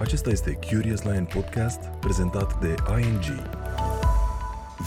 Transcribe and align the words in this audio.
Acesta 0.00 0.30
este 0.30 0.58
Curious 0.70 1.02
Lion 1.02 1.24
Podcast, 1.24 1.78
prezentat 2.00 2.60
de 2.60 2.74
ING. 3.00 3.22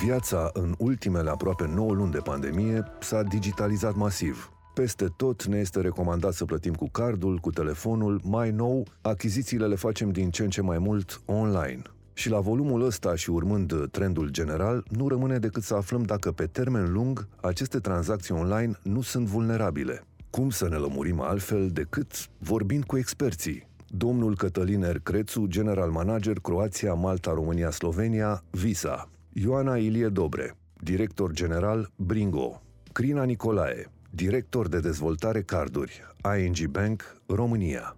Viața 0.04 0.50
în 0.54 0.76
ultimele 0.78 1.30
aproape 1.30 1.68
9 1.68 1.94
luni 1.94 2.12
de 2.12 2.18
pandemie 2.18 2.84
s-a 3.00 3.24
digitalizat 3.24 3.96
masiv. 3.96 4.52
Peste 4.74 5.06
tot 5.18 5.46
ne 5.46 5.58
este 5.58 5.82
recomandat 5.82 6.34
să 6.34 6.46
plătim 6.46 6.74
cu 6.74 6.90
cardul, 6.90 7.38
cu 7.38 7.52
telefonul, 7.52 8.22
mai 8.24 8.52
nou, 8.52 8.88
achizițiile 9.02 9.68
le 9.68 9.76
facem 9.76 10.12
din 10.12 10.30
ce 10.30 10.44
în 10.44 10.50
ce 10.50 10.62
mai 10.62 10.78
mult 10.78 11.22
online. 11.26 11.82
Și 12.14 12.30
la 12.30 12.40
volumul 12.40 12.86
ăsta 12.86 13.16
și 13.16 13.30
urmând 13.30 13.90
trendul 13.92 14.30
general, 14.30 14.84
nu 14.90 15.08
rămâne 15.08 15.38
decât 15.38 15.64
să 15.64 15.76
aflăm 15.76 16.04
dacă 16.04 16.32
pe 16.32 16.46
termen 16.46 16.92
lung 16.92 17.28
aceste 17.42 17.80
tranzacții 17.80 18.34
online 18.34 18.72
nu 18.84 19.02
sunt 19.02 19.26
vulnerabile. 19.26 20.04
Cum 20.30 20.50
să 20.50 20.68
ne 20.70 20.76
lămurim 20.76 21.22
altfel 21.22 21.70
decât 21.70 22.30
vorbind 22.38 22.84
cu 22.84 22.98
experții? 22.98 23.69
Domnul 23.92 24.36
Cătălin 24.36 24.84
Ercrețu, 24.84 25.46
general 25.46 25.90
manager 25.90 26.40
Croația, 26.40 26.94
Malta, 26.94 27.32
România, 27.34 27.72
Slovenia, 27.72 28.44
Visa. 28.50 29.10
Ioana 29.34 29.78
Ilie 29.78 30.08
Dobre, 30.08 30.56
director 30.84 31.32
general 31.32 31.92
Bringo. 31.96 32.62
Crina 32.92 33.24
Nicolae, 33.24 33.92
director 34.10 34.68
de 34.68 34.80
dezvoltare 34.80 35.42
carduri, 35.42 36.02
ING 36.40 36.68
Bank, 36.68 37.16
România. 37.26 37.96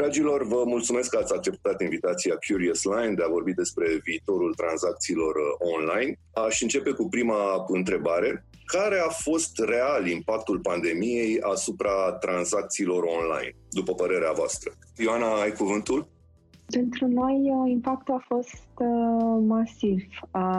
Dragilor, 0.00 0.46
vă 0.46 0.62
mulțumesc 0.66 1.10
că 1.10 1.18
ați 1.22 1.34
acceptat 1.34 1.80
invitația 1.80 2.34
Curious 2.46 2.82
Line 2.84 3.14
de 3.14 3.22
a 3.22 3.28
vorbi 3.28 3.52
despre 3.52 3.86
viitorul 4.04 4.54
tranzacțiilor 4.54 5.34
uh, 5.34 5.72
online. 5.74 6.12
Aș 6.46 6.60
începe 6.60 6.90
cu 6.90 7.08
prima 7.08 7.64
întrebare. 7.66 8.44
Care 8.64 8.98
a 8.98 9.08
fost 9.08 9.58
real 9.58 10.06
impactul 10.06 10.58
pandemiei 10.58 11.40
asupra 11.40 12.12
tranzacțiilor 12.12 13.02
online, 13.02 13.52
după 13.70 13.94
părerea 13.94 14.32
voastră? 14.32 14.70
Ioana, 14.96 15.40
ai 15.40 15.52
cuvântul? 15.52 16.08
Pentru 16.66 17.06
noi, 17.06 17.36
uh, 17.44 17.70
impactul 17.70 18.14
a 18.14 18.24
fost 18.26 18.68
uh, 18.78 19.42
masiv 19.46 20.02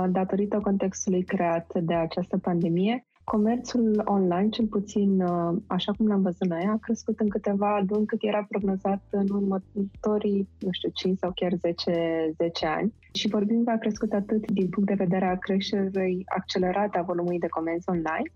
datorită 0.10 0.60
contextului 0.60 1.24
creat 1.24 1.68
de 1.82 1.94
această 1.94 2.38
pandemie 2.38 3.07
Comerțul 3.32 4.02
online, 4.06 4.50
cel 4.50 4.66
puțin 4.66 5.22
uh, 5.22 5.56
așa 5.68 5.92
cum 5.92 6.08
l-am 6.08 6.22
văzut 6.22 6.48
noi, 6.48 6.64
a 6.64 6.78
crescut 6.82 7.20
în 7.20 7.30
câteva 7.30 7.86
luni 7.88 8.06
cât 8.06 8.20
era 8.22 8.46
prognozat 8.50 9.02
în 9.10 9.26
următorii, 9.30 10.48
nu 10.60 10.70
știu, 10.72 10.90
5 10.94 11.18
sau 11.18 11.32
chiar 11.36 11.54
10, 11.54 12.34
10 12.38 12.66
ani. 12.66 12.94
Și 13.18 13.28
vorbim 13.28 13.64
că 13.64 13.72
a 13.72 13.78
crescut 13.78 14.14
atât 14.14 14.52
din 14.52 14.70
punct 14.70 14.90
de 14.90 15.04
vedere 15.04 15.26
a 15.26 15.38
creșterii 15.38 16.24
accelerate 16.26 16.98
a 16.98 17.02
volumului 17.02 17.40
de 17.40 17.48
comenzi 17.48 17.90
online, 17.90 18.32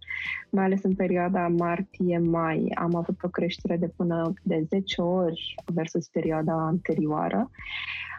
mai 0.49 0.63
ales 0.63 0.83
în 0.83 0.95
perioada 0.95 1.47
martie-mai 1.47 2.71
am 2.75 2.95
avut 2.95 3.23
o 3.23 3.27
creștere 3.27 3.77
de 3.77 3.87
până 3.95 4.33
de 4.43 4.65
10 4.69 5.01
ori 5.01 5.55
versus 5.73 6.07
perioada 6.07 6.53
anterioară 6.53 7.49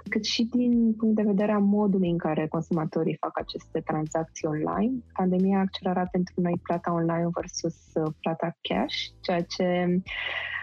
cât 0.09 0.25
și 0.25 0.45
din 0.45 0.95
punct 0.95 1.17
de 1.17 1.23
vedere 1.23 1.53
a 1.53 1.59
modului 1.59 2.11
în 2.11 2.19
care 2.19 2.47
consumatorii 2.47 3.17
fac 3.21 3.39
aceste 3.39 3.81
tranzacții 3.81 4.49
online. 4.49 4.93
Pandemia 5.13 5.59
a 5.59 5.61
accelerat 5.61 6.11
pentru 6.11 6.35
noi 6.37 6.61
plata 6.63 6.93
online 6.93 7.29
versus 7.35 7.77
uh, 7.95 8.13
plata 8.21 8.57
cash, 8.61 8.97
ceea 9.21 9.41
ce 9.41 10.01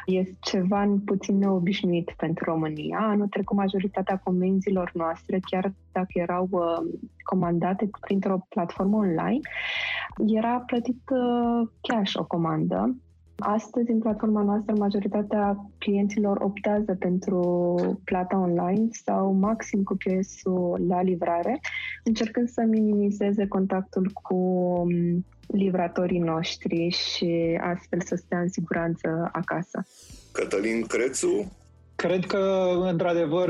este 0.06 0.38
ceva 0.40 1.00
puțin 1.06 1.38
neobișnuit 1.38 2.14
pentru 2.18 2.44
România. 2.44 3.00
Anul 3.00 3.28
trecut, 3.28 3.58
majoritatea 3.58 4.22
comenzilor 4.24 4.92
noastre, 4.94 5.40
chiar 5.50 5.74
dacă 5.92 6.12
erau 6.14 6.48
uh, 6.52 7.00
comandate 7.24 7.90
printr-o 8.00 8.46
platformă 8.50 8.98
online, 8.98 9.40
era 10.28 10.60
plătit 10.60 11.02
uh, 11.10 11.68
cash 11.82 12.16
o 12.16 12.26
comandă 12.26 12.96
Astăzi, 13.40 13.92
în 13.92 14.00
platforma 14.00 14.42
noastră, 14.42 14.74
majoritatea 14.78 15.70
clienților 15.78 16.38
optează 16.42 16.96
pentru 17.00 17.40
plata 18.04 18.38
online 18.38 18.88
sau 19.06 19.34
maxim 19.34 19.84
cu 19.84 19.96
piesul 19.96 20.86
la 20.88 21.02
livrare, 21.02 21.60
încercând 22.04 22.50
să 22.50 22.62
minimizeze 22.68 23.48
contactul 23.48 24.12
cu 24.22 24.36
um, 24.36 25.26
livratorii 25.48 26.20
noștri 26.20 26.90
și 26.90 27.60
astfel 27.62 28.02
să 28.02 28.16
stea 28.16 28.40
în 28.40 28.50
siguranță 28.50 29.30
acasă. 29.32 29.86
Cătălin 30.32 30.82
Crețu? 30.82 31.52
Cred 31.96 32.26
că, 32.26 32.72
într-adevăr, 32.90 33.50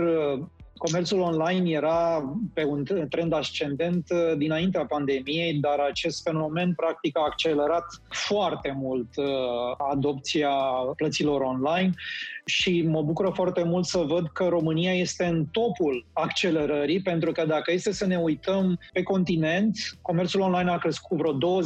Comerțul 0.80 1.20
online 1.20 1.70
era 1.70 2.34
pe 2.54 2.64
un 2.64 2.84
trend 3.10 3.34
ascendent 3.34 4.06
uh, 4.10 4.38
dinaintea 4.38 4.86
pandemiei, 4.86 5.54
dar 5.54 5.80
acest 5.80 6.22
fenomen 6.24 6.74
practic 6.74 7.18
a 7.18 7.24
accelerat 7.26 7.86
foarte 8.10 8.78
mult 8.78 9.08
uh, 9.16 9.26
adopția 9.92 10.52
plăților 10.96 11.42
online 11.42 11.92
și 12.46 12.82
mă 12.82 13.02
bucură 13.02 13.30
foarte 13.30 13.64
mult 13.64 13.86
să 13.86 13.98
văd 13.98 14.28
că 14.34 14.48
România 14.48 14.94
este 14.94 15.26
în 15.26 15.46
topul 15.52 16.06
accelerării, 16.14 17.02
pentru 17.02 17.32
că 17.32 17.46
dacă 17.46 17.72
este 17.72 17.92
să 17.92 18.06
ne 18.06 18.18
uităm 18.18 18.80
pe 18.94 19.04
continent, 19.04 19.78
comerțul 20.02 20.42
online 20.42 20.72
a 20.72 20.78
crescut 20.78 21.08
cu 21.10 21.16
vreo 21.16 21.60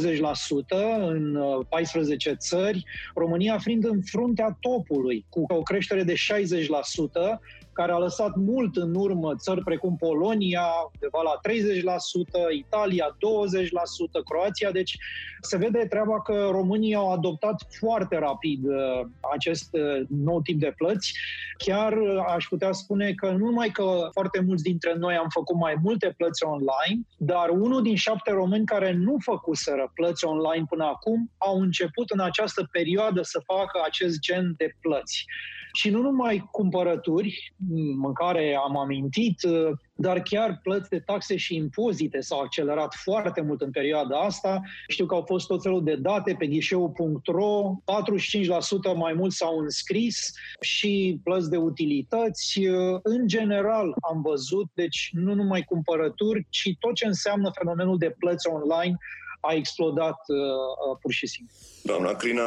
20% 1.06 1.08
în 1.08 1.38
14 1.68 2.30
uh, 2.30 2.36
țări, 2.38 2.84
România 3.14 3.58
fiind 3.58 3.84
în 3.84 4.00
fruntea 4.02 4.56
topului, 4.60 5.26
cu 5.28 5.44
o 5.48 5.62
creștere 5.62 6.02
de 6.02 6.14
60%, 6.14 6.16
care 7.74 7.92
a 7.92 7.98
lăsat 7.98 8.34
mult 8.34 8.76
în 8.76 8.94
urmă 8.94 9.34
țări 9.36 9.62
precum 9.62 9.96
Polonia, 9.96 10.66
undeva 10.92 11.22
la 11.22 11.40
30%, 12.50 12.54
Italia 12.56 13.16
20%, 13.16 13.16
Croația. 14.24 14.70
Deci 14.70 14.96
se 15.40 15.56
vede 15.56 15.86
treaba 15.88 16.22
că 16.22 16.48
România 16.50 16.98
au 16.98 17.12
adoptat 17.12 17.66
foarte 17.78 18.18
rapid 18.18 18.64
uh, 18.64 19.00
acest 19.32 19.68
uh, 19.72 20.06
nou 20.08 20.40
tip 20.40 20.58
de 20.58 20.72
plăți. 20.76 21.12
Chiar 21.58 21.92
uh, 21.92 22.24
aș 22.34 22.46
putea 22.46 22.72
spune 22.72 23.12
că 23.12 23.30
nu 23.30 23.44
numai 23.44 23.68
că 23.68 24.08
foarte 24.12 24.40
mulți 24.40 24.62
dintre 24.62 24.94
noi 24.94 25.14
am 25.16 25.28
făcut 25.28 25.56
mai 25.56 25.74
multe 25.82 26.14
plăți 26.16 26.44
online, 26.44 27.00
dar 27.16 27.48
unul 27.48 27.82
din 27.82 27.96
șapte 27.96 28.30
români 28.30 28.66
care 28.66 28.92
nu 28.92 29.16
făcuseră 29.20 29.90
plăți 29.94 30.24
online 30.24 30.64
până 30.68 30.84
acum 30.84 31.30
au 31.38 31.60
început 31.60 32.10
în 32.10 32.20
această 32.20 32.68
perioadă 32.72 33.22
să 33.22 33.42
facă 33.44 33.80
acest 33.84 34.18
gen 34.18 34.54
de 34.56 34.74
plăți. 34.80 35.24
Și 35.76 35.90
nu 35.90 36.00
numai 36.00 36.48
cumpărături, 36.50 37.54
mâncare 37.96 38.58
am 38.64 38.76
amintit, 38.76 39.40
dar 39.94 40.20
chiar 40.22 40.58
plăți 40.62 40.88
de 40.88 40.98
taxe 40.98 41.36
și 41.36 41.54
impozite 41.54 42.20
s-au 42.20 42.40
accelerat 42.40 42.94
foarte 42.94 43.40
mult 43.40 43.60
în 43.60 43.70
perioada 43.70 44.18
asta. 44.18 44.60
Știu 44.88 45.06
că 45.06 45.14
au 45.14 45.22
fost 45.26 45.46
tot 45.46 45.62
felul 45.62 45.84
de 45.84 45.96
date 45.96 46.34
pe 46.38 46.46
ghișeu.ro, 46.46 47.74
45% 48.92 48.96
mai 48.96 49.12
mult 49.12 49.32
s-au 49.32 49.58
înscris 49.58 50.32
și 50.60 51.20
plăți 51.24 51.50
de 51.50 51.56
utilități. 51.56 52.60
În 53.02 53.26
general 53.26 53.94
am 54.12 54.22
văzut, 54.22 54.66
deci 54.74 55.10
nu 55.12 55.34
numai 55.34 55.62
cumpărături, 55.62 56.46
ci 56.50 56.76
tot 56.78 56.94
ce 56.94 57.06
înseamnă 57.06 57.50
fenomenul 57.54 57.98
de 57.98 58.14
plăți 58.18 58.48
online 58.48 58.96
a 59.46 59.52
explodat 59.52 60.18
uh, 60.26 60.36
uh, 60.36 60.98
pur 61.00 61.12
și 61.12 61.26
simplu. 61.26 61.54
Doamna 61.82 62.12
Crina 62.12 62.42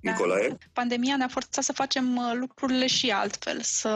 Nicolae? 0.00 0.48
Da. 0.48 0.56
Pandemia 0.72 1.16
ne-a 1.16 1.28
forțat 1.28 1.64
să 1.64 1.72
facem 1.72 2.16
uh, 2.16 2.32
lucrurile 2.34 2.86
și 2.86 3.10
altfel, 3.10 3.60
să 3.60 3.92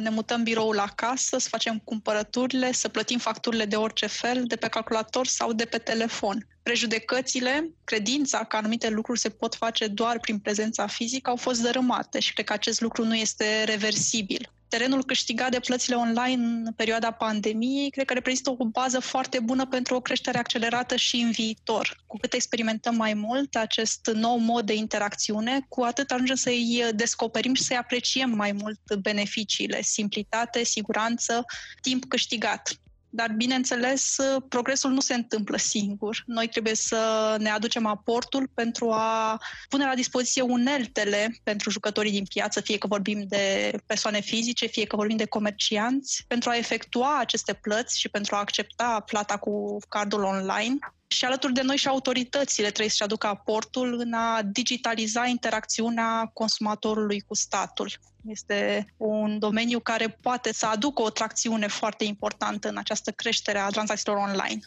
ne 0.00 0.10
mutăm 0.10 0.42
biroul 0.42 0.78
acasă, 0.78 1.38
să 1.38 1.48
facem 1.48 1.78
cumpărăturile, 1.78 2.72
să 2.72 2.88
plătim 2.88 3.18
facturile 3.18 3.64
de 3.64 3.76
orice 3.76 4.06
fel, 4.06 4.44
de 4.46 4.56
pe 4.56 4.68
calculator 4.68 5.26
sau 5.26 5.52
de 5.52 5.64
pe 5.64 5.78
telefon. 5.78 6.46
Prejudecățile, 6.62 7.70
credința 7.84 8.44
că 8.44 8.56
anumite 8.56 8.88
lucruri 8.88 9.18
se 9.18 9.28
pot 9.28 9.54
face 9.54 9.86
doar 9.86 10.18
prin 10.20 10.38
prezența 10.38 10.86
fizică 10.86 11.30
au 11.30 11.36
fost 11.36 11.62
dărâmate 11.62 12.20
și 12.20 12.32
cred 12.32 12.46
că 12.46 12.52
acest 12.52 12.80
lucru 12.80 13.04
nu 13.04 13.14
este 13.14 13.64
reversibil 13.64 14.50
terenul 14.72 15.04
câștigat 15.04 15.50
de 15.50 15.60
plățile 15.60 15.96
online 15.96 16.44
în 16.44 16.72
perioada 16.76 17.10
pandemiei, 17.10 17.90
cred 17.90 18.04
că 18.06 18.14
reprezintă 18.14 18.50
o 18.58 18.64
bază 18.64 19.00
foarte 19.00 19.40
bună 19.40 19.66
pentru 19.66 19.94
o 19.94 20.00
creștere 20.00 20.38
accelerată 20.38 20.96
și 20.96 21.16
în 21.16 21.30
viitor. 21.30 21.96
Cu 22.06 22.16
cât 22.16 22.32
experimentăm 22.32 22.94
mai 22.94 23.14
mult 23.14 23.54
acest 23.54 24.10
nou 24.14 24.36
mod 24.36 24.66
de 24.66 24.74
interacțiune, 24.74 25.66
cu 25.68 25.82
atât 25.82 26.10
ajungem 26.10 26.36
să-i 26.36 26.84
descoperim 26.94 27.54
și 27.54 27.62
să-i 27.62 27.76
apreciem 27.76 28.30
mai 28.30 28.52
mult 28.52 28.94
beneficiile, 28.94 29.82
simplitate, 29.82 30.64
siguranță, 30.64 31.44
timp 31.80 32.04
câștigat. 32.04 32.81
Dar, 33.14 33.32
bineînțeles, 33.32 34.16
progresul 34.48 34.90
nu 34.90 35.00
se 35.00 35.14
întâmplă 35.14 35.56
singur. 35.56 36.22
Noi 36.26 36.48
trebuie 36.48 36.74
să 36.74 37.36
ne 37.38 37.50
aducem 37.50 37.86
aportul 37.86 38.50
pentru 38.54 38.90
a 38.90 39.40
pune 39.68 39.84
la 39.84 39.94
dispoziție 39.94 40.42
uneltele 40.42 41.40
pentru 41.42 41.70
jucătorii 41.70 42.10
din 42.10 42.24
piață, 42.24 42.60
fie 42.60 42.78
că 42.78 42.86
vorbim 42.86 43.24
de 43.28 43.72
persoane 43.86 44.20
fizice, 44.20 44.66
fie 44.66 44.86
că 44.86 44.96
vorbim 44.96 45.16
de 45.16 45.26
comercianți, 45.26 46.24
pentru 46.28 46.50
a 46.50 46.56
efectua 46.56 47.18
aceste 47.18 47.52
plăți 47.52 48.00
și 48.00 48.08
pentru 48.08 48.34
a 48.34 48.38
accepta 48.38 49.02
plata 49.06 49.36
cu 49.36 49.76
cardul 49.88 50.22
online 50.22 50.78
și 51.12 51.24
alături 51.24 51.52
de 51.52 51.62
noi 51.62 51.76
și 51.76 51.88
autoritățile 51.88 52.66
trebuie 52.66 52.88
să-și 52.88 53.02
aducă 53.02 53.26
aportul 53.26 53.98
în 53.98 54.12
a 54.12 54.42
digitaliza 54.42 55.26
interacțiunea 55.26 56.30
consumatorului 56.32 57.20
cu 57.20 57.34
statul. 57.34 57.90
Este 58.26 58.86
un 58.96 59.38
domeniu 59.38 59.80
care 59.80 60.08
poate 60.08 60.52
să 60.52 60.66
aducă 60.66 61.02
o 61.02 61.10
tracțiune 61.10 61.66
foarte 61.66 62.04
importantă 62.04 62.68
în 62.68 62.76
această 62.76 63.10
creștere 63.10 63.58
a 63.58 63.68
tranzacțiilor 63.68 64.16
online. 64.16 64.60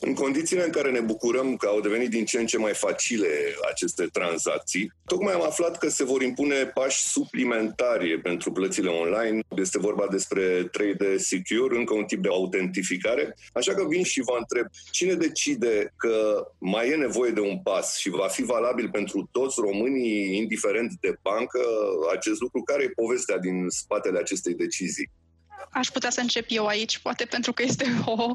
În 0.00 0.14
condițiile 0.14 0.64
în 0.64 0.70
care 0.70 0.90
ne 0.90 1.00
bucurăm 1.00 1.56
că 1.56 1.66
au 1.66 1.80
devenit 1.80 2.10
din 2.10 2.24
ce 2.24 2.38
în 2.38 2.46
ce 2.46 2.58
mai 2.58 2.74
facile 2.74 3.28
aceste 3.70 4.06
tranzacții, 4.12 4.92
tocmai 5.06 5.32
am 5.32 5.42
aflat 5.42 5.78
că 5.78 5.88
se 5.88 6.04
vor 6.04 6.22
impune 6.22 6.66
pași 6.66 7.02
suplimentari 7.02 8.20
pentru 8.20 8.52
plățile 8.52 8.88
online. 8.88 9.40
Este 9.56 9.78
vorba 9.78 10.06
despre 10.10 10.62
3D 10.62 11.16
Secure, 11.16 11.76
încă 11.76 11.94
un 11.94 12.04
tip 12.04 12.22
de 12.22 12.28
autentificare. 12.28 13.34
Așa 13.52 13.74
că 13.74 13.86
vin 13.88 14.02
și 14.02 14.20
vă 14.20 14.36
întreb, 14.38 14.66
cine 14.90 15.14
decide 15.14 15.92
că 15.96 16.46
mai 16.58 16.90
e 16.90 16.96
nevoie 16.96 17.30
de 17.30 17.40
un 17.40 17.58
pas 17.58 17.96
și 17.96 18.10
va 18.10 18.26
fi 18.26 18.42
valabil 18.42 18.88
pentru 18.90 19.28
toți 19.32 19.60
românii, 19.60 20.36
indiferent 20.36 20.92
de 21.00 21.14
bancă, 21.22 21.60
acest 22.12 22.40
lucru? 22.40 22.62
Care 22.62 22.82
e 22.82 23.02
povestea 23.02 23.38
din 23.38 23.66
spatele 23.68 24.18
acestei 24.18 24.54
decizii? 24.54 25.10
Aș 25.72 25.88
putea 25.88 26.10
să 26.10 26.20
încep 26.20 26.46
eu 26.48 26.66
aici, 26.66 26.98
poate 26.98 27.24
pentru 27.24 27.52
că 27.52 27.62
este 27.62 27.84
o 28.04 28.34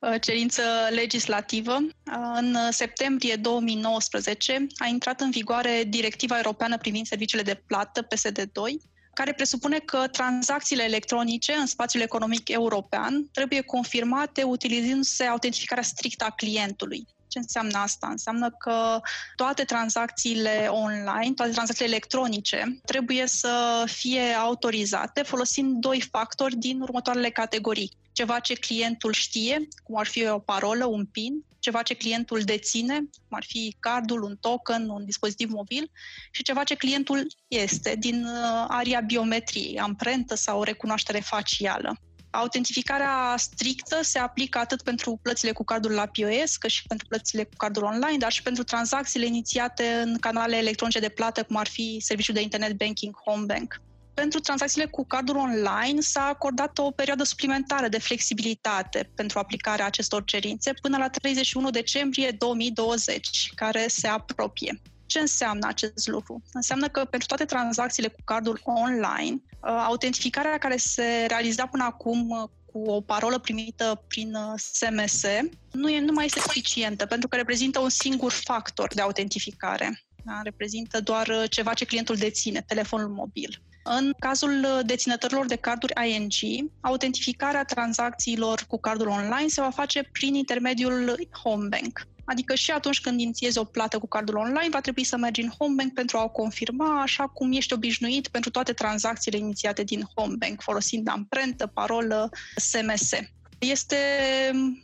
uh, 0.00 0.14
cerință 0.20 0.62
legislativă. 0.90 1.76
Uh, 1.80 2.14
în 2.34 2.56
septembrie 2.70 3.36
2019 3.36 4.66
a 4.78 4.86
intrat 4.86 5.20
în 5.20 5.30
vigoare 5.30 5.84
Directiva 5.88 6.36
Europeană 6.36 6.78
privind 6.78 7.06
serviciile 7.06 7.42
de 7.42 7.62
plată, 7.66 8.06
PSD2, 8.06 8.88
care 9.14 9.32
presupune 9.32 9.78
că 9.78 10.06
tranzacțiile 10.06 10.82
electronice 10.82 11.52
în 11.52 11.66
spațiul 11.66 12.02
economic 12.02 12.48
european 12.48 13.28
trebuie 13.32 13.60
confirmate 13.60 14.42
utilizându-se 14.42 15.24
autentificarea 15.24 15.82
strictă 15.82 16.24
a 16.24 16.30
clientului. 16.30 17.06
Ce 17.30 17.38
înseamnă 17.38 17.78
asta? 17.78 18.06
Înseamnă 18.10 18.50
că 18.50 19.00
toate 19.36 19.64
tranzacțiile 19.64 20.66
online, 20.70 21.32
toate 21.34 21.52
tranzacțiile 21.52 21.90
electronice 21.90 22.80
trebuie 22.84 23.26
să 23.26 23.82
fie 23.86 24.32
autorizate 24.32 25.22
folosind 25.22 25.80
doi 25.80 26.00
factori 26.10 26.56
din 26.56 26.80
următoarele 26.80 27.30
categorii. 27.30 27.92
Ceva 28.12 28.38
ce 28.38 28.54
clientul 28.54 29.12
știe, 29.12 29.68
cum 29.84 29.96
ar 29.96 30.06
fi 30.06 30.26
o 30.26 30.38
parolă, 30.38 30.84
un 30.84 31.06
PIN, 31.06 31.44
ceva 31.58 31.82
ce 31.82 31.94
clientul 31.94 32.40
deține, 32.40 32.94
cum 32.96 33.36
ar 33.36 33.44
fi 33.46 33.76
cardul, 33.80 34.22
un 34.22 34.36
token, 34.40 34.88
un 34.88 35.04
dispozitiv 35.04 35.50
mobil, 35.50 35.90
și 36.30 36.42
ceva 36.42 36.64
ce 36.64 36.74
clientul 36.74 37.26
este 37.48 37.96
din 37.98 38.24
uh, 38.24 38.64
aria 38.68 39.00
biometriei, 39.00 39.78
amprentă 39.78 40.34
sau 40.34 40.62
recunoaștere 40.62 41.20
facială. 41.20 42.00
Autentificarea 42.30 43.34
strictă 43.36 43.98
se 44.02 44.18
aplică 44.18 44.58
atât 44.58 44.82
pentru 44.82 45.18
plățile 45.22 45.52
cu 45.52 45.64
cardul 45.64 45.90
la 45.90 46.06
POS, 46.06 46.56
cât 46.56 46.70
și 46.70 46.82
pentru 46.86 47.06
plățile 47.06 47.44
cu 47.44 47.56
cardul 47.56 47.82
online, 47.82 48.16
dar 48.18 48.32
și 48.32 48.42
pentru 48.42 48.62
tranzacțiile 48.62 49.26
inițiate 49.26 49.84
în 50.04 50.18
canale 50.18 50.56
electronice 50.56 50.98
de 50.98 51.08
plată, 51.08 51.42
cum 51.42 51.56
ar 51.56 51.68
fi 51.68 51.98
serviciul 52.00 52.34
de 52.34 52.40
internet 52.40 52.72
banking 52.72 53.14
Homebank. 53.24 53.80
Pentru 54.14 54.40
tranzacțiile 54.40 54.86
cu 54.86 55.06
cardul 55.06 55.36
online 55.36 56.00
s-a 56.00 56.24
acordat 56.24 56.78
o 56.78 56.90
perioadă 56.90 57.22
suplimentară 57.22 57.88
de 57.88 57.98
flexibilitate 57.98 59.10
pentru 59.14 59.38
aplicarea 59.38 59.86
acestor 59.86 60.24
cerințe 60.24 60.72
până 60.82 60.96
la 60.96 61.08
31 61.08 61.70
decembrie 61.70 62.30
2020, 62.30 63.50
care 63.54 63.86
se 63.88 64.06
apropie. 64.06 64.80
Ce 65.10 65.18
înseamnă 65.18 65.66
acest 65.66 66.08
lucru? 66.08 66.42
Înseamnă 66.52 66.88
că 66.88 67.04
pentru 67.04 67.28
toate 67.28 67.44
tranzacțiile 67.44 68.08
cu 68.08 68.20
cardul 68.24 68.60
online, 68.64 69.42
uh, 69.62 69.84
autentificarea 69.86 70.58
care 70.58 70.76
se 70.76 71.24
realiza 71.28 71.66
până 71.66 71.84
acum 71.84 72.28
uh, 72.28 72.48
cu 72.72 72.90
o 72.90 73.00
parolă 73.00 73.38
primită 73.38 74.04
prin 74.08 74.36
SMS 74.56 75.22
uh, 75.22 75.50
nu, 75.72 75.90
e, 75.90 76.00
nu 76.00 76.12
mai 76.12 76.24
este 76.24 76.40
suficientă, 76.40 77.06
pentru 77.06 77.28
că 77.28 77.36
reprezintă 77.36 77.78
un 77.78 77.88
singur 77.88 78.32
factor 78.32 78.94
de 78.94 79.00
autentificare. 79.00 80.02
Da? 80.24 80.40
Reprezintă 80.42 81.00
doar 81.00 81.48
ceva 81.48 81.74
ce 81.74 81.84
clientul 81.84 82.16
deține, 82.16 82.64
telefonul 82.66 83.08
mobil. 83.08 83.62
În 83.82 84.12
cazul 84.18 84.66
deținătorilor 84.86 85.46
de 85.46 85.56
carduri 85.56 85.92
ING, 86.08 86.70
autentificarea 86.80 87.64
tranzacțiilor 87.64 88.64
cu 88.68 88.80
cardul 88.80 89.08
online 89.08 89.48
se 89.48 89.60
va 89.60 89.70
face 89.70 90.08
prin 90.12 90.34
intermediul 90.34 91.28
Homebank. 91.42 92.06
Adică 92.30 92.54
și 92.54 92.70
atunci 92.70 93.00
când 93.00 93.20
inițiezi 93.20 93.58
o 93.58 93.64
plată 93.64 93.98
cu 93.98 94.08
cardul 94.08 94.36
online, 94.36 94.68
va 94.70 94.80
trebui 94.80 95.04
să 95.04 95.16
mergi 95.16 95.40
în 95.40 95.50
Homebank 95.58 95.92
pentru 95.92 96.18
a 96.18 96.22
o 96.22 96.28
confirma, 96.28 97.02
așa 97.02 97.26
cum 97.26 97.52
ești 97.52 97.72
obișnuit 97.72 98.28
pentru 98.28 98.50
toate 98.50 98.72
tranzacțiile 98.72 99.38
inițiate 99.38 99.82
din 99.82 100.02
Homebank, 100.14 100.60
folosind 100.62 101.08
amprentă, 101.08 101.66
parolă, 101.66 102.30
SMS. 102.56 103.10
Este 103.58 103.96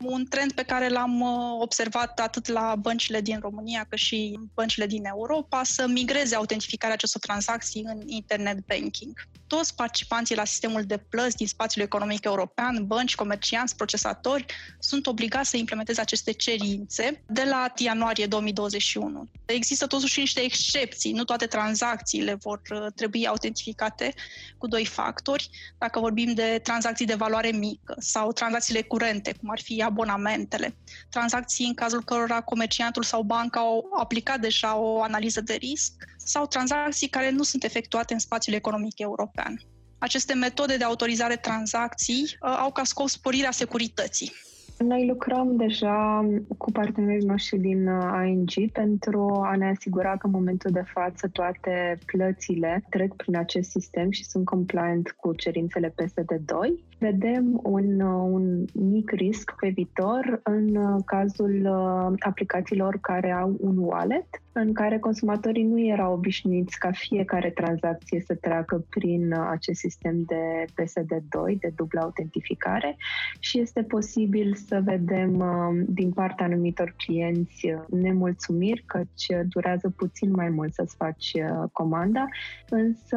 un 0.00 0.26
trend 0.28 0.52
pe 0.52 0.62
care 0.62 0.88
l-am 0.88 1.20
uh, 1.20 1.60
observat 1.60 2.20
atât 2.20 2.46
la 2.48 2.74
băncile 2.78 3.20
din 3.20 3.38
România 3.40 3.86
cât 3.88 3.98
și 3.98 4.38
băncile 4.54 4.86
din 4.86 5.04
Europa 5.04 5.62
să 5.64 5.86
migreze 5.88 6.34
autentificarea 6.34 6.94
acestor 6.94 7.20
tranzacții 7.20 7.82
în 7.84 8.02
internet 8.06 8.58
banking. 8.66 9.28
Toți 9.46 9.74
participanții 9.74 10.36
la 10.36 10.44
sistemul 10.44 10.82
de 10.82 10.96
plăți 10.96 11.36
din 11.36 11.46
spațiul 11.46 11.84
economic 11.84 12.24
european, 12.24 12.86
bănci, 12.86 13.14
comercianți, 13.14 13.76
procesatori, 13.76 14.46
sunt 14.78 15.06
obligați 15.06 15.50
să 15.50 15.56
implementeze 15.56 16.00
aceste 16.00 16.32
cerințe 16.32 17.22
de 17.26 17.44
la 17.44 17.72
ianuarie 17.76 18.26
2021. 18.26 19.28
Există 19.44 19.86
totuși 19.86 20.18
niște 20.18 20.40
excepții, 20.40 21.12
nu 21.12 21.24
toate 21.24 21.46
tranzacțiile 21.46 22.34
vor 22.34 22.60
uh, 22.70 22.86
trebui 22.94 23.26
autentificate 23.26 24.14
cu 24.58 24.66
doi 24.66 24.84
factori. 24.86 25.50
Dacă 25.78 26.00
vorbim 26.00 26.34
de 26.34 26.60
tranzacții 26.62 27.06
de 27.06 27.14
valoare 27.14 27.50
mică 27.50 27.94
sau 27.98 28.32
tranzacții 28.32 28.54
tranzacțiile 28.56 28.82
curente, 28.82 29.34
cum 29.40 29.50
ar 29.50 29.60
fi 29.60 29.82
abonamentele, 29.82 30.76
tranzacții 31.10 31.66
în 31.66 31.74
cazul 31.74 32.04
cărora 32.04 32.40
comerciantul 32.40 33.02
sau 33.02 33.22
banca 33.22 33.60
au 33.60 33.88
aplicat 33.98 34.40
deja 34.40 34.76
o 34.76 35.02
analiză 35.02 35.40
de 35.40 35.54
risc 35.54 35.92
sau 36.26 36.46
tranzacții 36.46 37.08
care 37.08 37.30
nu 37.30 37.42
sunt 37.42 37.64
efectuate 37.64 38.12
în 38.12 38.18
spațiul 38.18 38.56
economic 38.56 38.98
european. 38.98 39.60
Aceste 39.98 40.34
metode 40.34 40.76
de 40.76 40.84
autorizare 40.84 41.36
tranzacții 41.36 42.22
uh, 42.22 42.56
au 42.60 42.72
ca 42.72 42.84
scop 42.84 43.08
sporirea 43.08 43.50
securității. 43.50 44.32
Noi 44.78 45.06
lucrăm 45.06 45.56
deja 45.56 46.26
cu 46.58 46.70
partenerii 46.72 47.26
noștri 47.26 47.58
din 47.58 47.88
ING 48.26 48.50
uh, 48.56 48.68
pentru 48.72 49.40
a 49.44 49.56
ne 49.56 49.68
asigura 49.68 50.16
că 50.16 50.26
în 50.26 50.32
momentul 50.32 50.70
de 50.70 50.84
față 50.92 51.28
toate 51.32 51.98
plățile 52.06 52.84
trec 52.90 53.14
prin 53.14 53.36
acest 53.36 53.70
sistem 53.70 54.10
și 54.10 54.24
sunt 54.24 54.44
compliant 54.44 55.10
cu 55.10 55.34
cerințele 55.34 55.94
PSD2 56.02 56.52
vedem 56.98 57.60
un, 57.62 58.00
uh, 58.00 58.28
un 58.32 58.64
mic 58.72 59.10
risc 59.10 59.54
pe 59.60 59.68
viitor 59.68 60.40
în 60.42 60.76
uh, 60.76 61.02
cazul 61.04 61.60
uh, 61.64 62.16
aplicațiilor 62.18 62.98
care 63.00 63.30
au 63.30 63.56
un 63.60 63.76
wallet, 63.76 64.26
în 64.52 64.72
care 64.72 64.98
consumatorii 64.98 65.64
nu 65.64 65.80
erau 65.80 66.12
obișnuiți 66.12 66.78
ca 66.78 66.90
fiecare 66.92 67.50
tranzacție 67.50 68.22
să 68.26 68.34
treacă 68.34 68.84
prin 68.88 69.34
acest 69.50 69.78
sistem 69.78 70.22
de 70.26 70.64
PSD2, 70.66 71.58
de 71.58 71.72
dublă 71.76 72.00
autentificare 72.00 72.96
și 73.38 73.60
este 73.60 73.82
posibil 73.82 74.54
să 74.54 74.80
vedem 74.84 75.44
din 75.88 76.12
partea 76.12 76.46
anumitor 76.46 76.94
clienți 76.96 77.74
nemulțumiri, 77.90 78.84
căci 78.86 79.26
durează 79.48 79.92
puțin 79.96 80.30
mai 80.30 80.48
mult 80.48 80.72
să-ți 80.72 80.96
faci 80.96 81.32
comanda, 81.72 82.24
însă 82.68 83.16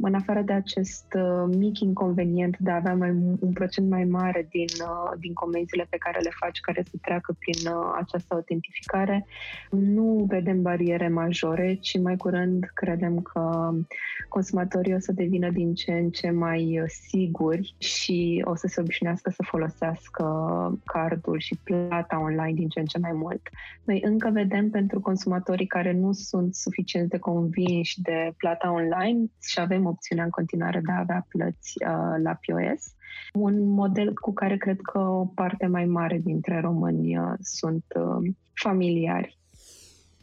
în 0.00 0.14
afară 0.14 0.42
de 0.42 0.52
acest 0.52 1.16
mic 1.46 1.78
inconvenient 1.78 2.58
de 2.58 2.70
a 2.70 2.74
avea 2.74 2.94
mai, 3.04 3.36
un 3.40 3.52
procent 3.52 3.88
mai 3.88 4.04
mare 4.04 4.46
din, 4.50 4.72
uh, 4.80 5.12
din 5.18 5.32
comenzile 5.32 5.86
pe 5.90 5.96
care 5.96 6.20
le 6.20 6.30
faci 6.40 6.60
care 6.60 6.82
să 6.82 6.96
treacă 7.02 7.36
prin 7.38 7.72
uh, 7.72 7.92
această 7.96 8.34
autentificare. 8.34 9.26
Nu 9.70 10.24
vedem 10.28 10.62
bariere 10.62 11.08
majore, 11.08 11.74
ci 11.74 11.98
mai 11.98 12.16
curând 12.16 12.70
credem 12.74 13.20
că 13.20 13.72
consumatorii 14.28 14.94
o 14.94 14.98
să 14.98 15.12
devină 15.12 15.50
din 15.50 15.74
ce 15.74 15.92
în 15.92 16.10
ce 16.10 16.30
mai 16.30 16.80
uh, 16.80 16.88
siguri 16.88 17.74
și 17.78 18.42
o 18.44 18.54
să 18.54 18.66
se 18.66 18.80
obișnuiască 18.80 19.30
să 19.30 19.42
folosească 19.42 20.24
cardul 20.84 21.38
și 21.38 21.60
plata 21.64 22.20
online 22.20 22.52
din 22.52 22.68
ce 22.68 22.78
în 22.80 22.86
ce 22.86 22.98
mai 22.98 23.12
mult. 23.12 23.42
Noi 23.84 24.00
încă 24.04 24.30
vedem 24.32 24.70
pentru 24.70 25.00
consumatorii 25.00 25.66
care 25.66 25.92
nu 25.92 26.12
sunt 26.12 26.54
suficient 26.54 27.10
de 27.10 27.18
convinși 27.18 28.00
de 28.00 28.32
plata 28.36 28.72
online 28.72 29.24
și 29.42 29.60
avem 29.60 29.86
opțiunea 29.86 30.24
în 30.24 30.30
continuare 30.30 30.80
de 30.80 30.92
a 30.92 30.98
avea 30.98 31.26
plăți 31.28 31.72
uh, 31.86 32.22
la 32.22 32.38
POS 32.46 32.93
un 33.32 33.68
model 33.68 34.12
cu 34.12 34.32
care 34.32 34.56
cred 34.56 34.80
că 34.80 34.98
o 34.98 35.24
parte 35.24 35.66
mai 35.66 35.84
mare 35.84 36.20
dintre 36.24 36.60
români 36.60 37.18
uh, 37.18 37.32
sunt 37.40 37.84
uh, 37.96 38.30
familiari. 38.54 39.38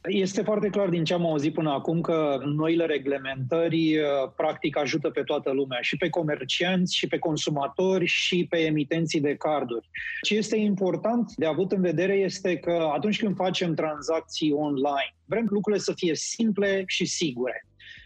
Este 0.04 0.42
foarte 0.42 0.70
clar 0.70 0.90
din 0.90 1.04
ce 1.04 1.14
am 1.14 1.26
auzit 1.26 1.54
până 1.54 1.72
acum 1.72 2.02
că 2.02 2.38
noile 2.56 2.86
reglementări 2.86 3.98
uh, 3.98 4.32
practic 4.36 4.78
ajută 4.78 5.10
pe 5.10 5.22
toată 5.22 5.52
lumea, 5.52 5.82
și 5.82 5.98
pe 5.98 6.10
comercianți, 6.10 6.96
și 6.96 7.08
pe 7.08 7.18
consumatori, 7.18 8.06
și 8.06 8.46
pe 8.50 8.58
emitenții 8.58 9.22
de 9.22 9.36
carduri. 9.36 9.90
Ce 10.22 10.36
este 10.36 10.58
important 10.58 11.32
de 11.36 11.46
avut 11.46 11.72
în 11.72 11.82
vedere 11.82 12.14
este 12.14 12.58
că 12.58 12.90
atunci 12.94 13.20
când 13.20 13.36
facem 13.36 13.74
tranzacții 13.74 14.52
online, 14.52 15.16
vrem 15.26 15.46
lucrurile 15.50 15.82
să 15.82 15.94
fie 15.96 16.16
simple 16.16 16.84
și 16.88 17.06
sigure. 17.06 17.66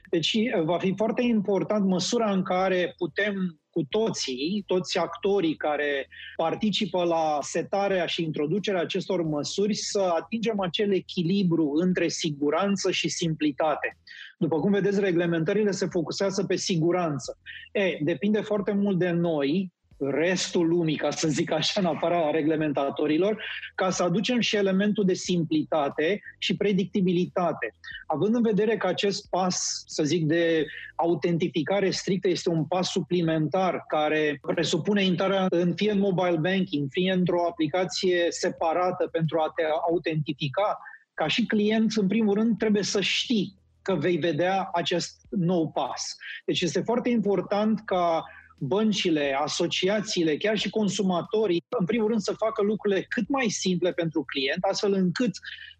Deci 0.10 0.38
va 0.64 0.78
fi 0.78 0.94
foarte 0.98 1.22
important 1.22 1.86
măsura 1.86 2.32
în 2.32 2.42
care 2.42 2.94
putem 2.98 3.60
cu 3.76 3.84
toții, 3.90 4.64
toți 4.68 4.98
actorii 4.98 5.56
care 5.56 6.08
participă 6.36 7.04
la 7.04 7.38
setarea 7.42 8.06
și 8.06 8.24
introducerea 8.24 8.82
acestor 8.82 9.22
măsuri, 9.22 9.74
să 9.74 10.00
atingem 10.00 10.60
acel 10.60 10.94
echilibru 10.94 11.72
între 11.76 12.08
siguranță 12.08 12.92
și 12.92 13.10
simplitate. 13.10 13.98
După 14.38 14.60
cum 14.60 14.72
vedeți, 14.72 15.00
reglementările 15.00 15.72
se 15.72 15.86
focusează 15.86 16.46
pe 16.46 16.56
siguranță. 16.56 17.38
E, 17.72 17.98
depinde 18.02 18.42
foarte 18.42 18.72
mult 18.72 18.98
de 18.98 19.10
noi 19.10 19.74
restul 19.98 20.68
lumii, 20.68 20.96
ca 20.96 21.12
să 21.12 21.28
zic 21.28 21.52
așa, 21.52 21.80
în 21.80 21.86
afara 21.86 22.32
reglementatorilor, 22.32 23.44
ca 23.76 23.90
să 23.90 24.04
aducem 24.04 24.40
și 24.40 24.56
elementul 24.56 25.06
de 25.06 25.14
simplitate 25.14 26.22
și 26.38 26.56
predictibilitate. 26.56 27.74
Având 28.08 28.36
în 28.36 28.42
vedere 28.42 28.78
că 28.78 28.88
acest 28.88 29.30
pas, 29.30 29.84
să 29.88 30.04
zic, 30.04 30.26
de 30.26 30.66
autentificare 30.96 31.90
strictă 31.90 32.28
este 32.28 32.50
un 32.50 32.66
pas 32.66 32.92
suplimentar 32.92 33.86
care 33.88 34.40
presupune 34.42 35.04
intrarea 35.04 35.46
în 35.50 35.74
fie 35.76 35.92
în 35.92 36.00
mobile 36.00 36.38
banking, 36.42 36.88
fie 36.90 37.12
într-o 37.12 37.48
aplicație 37.48 38.26
separată 38.30 39.08
pentru 39.12 39.40
a 39.40 39.52
te 39.56 39.64
autentifica, 39.90 40.80
ca 41.14 41.28
și 41.28 41.46
client, 41.46 41.92
în 41.96 42.08
primul 42.08 42.34
rând, 42.34 42.58
trebuie 42.58 42.84
să 42.84 43.02
știi 43.02 43.58
că 43.82 43.96
vei 43.96 44.18
vedea 44.18 44.70
acest 44.74 45.22
nou 45.30 45.72
pas. 45.72 46.16
Deci 46.46 46.62
este 46.62 46.82
foarte 46.82 47.10
important 47.10 47.82
ca 47.86 48.24
băncile, 48.58 49.38
asociațiile, 49.42 50.38
chiar 50.38 50.58
și 50.58 50.70
consumatorii, 50.70 51.64
în 51.80 51.86
primul 51.86 52.08
rând 52.08 52.22
să 52.22 52.34
facă 52.34 52.62
lucrurile 52.62 53.06
cât 53.10 53.30
mai 53.30 53.50
simple 53.50 53.92
pentru 53.94 54.24
client, 54.28 54.64
astfel 54.64 54.94
încât 54.94 55.32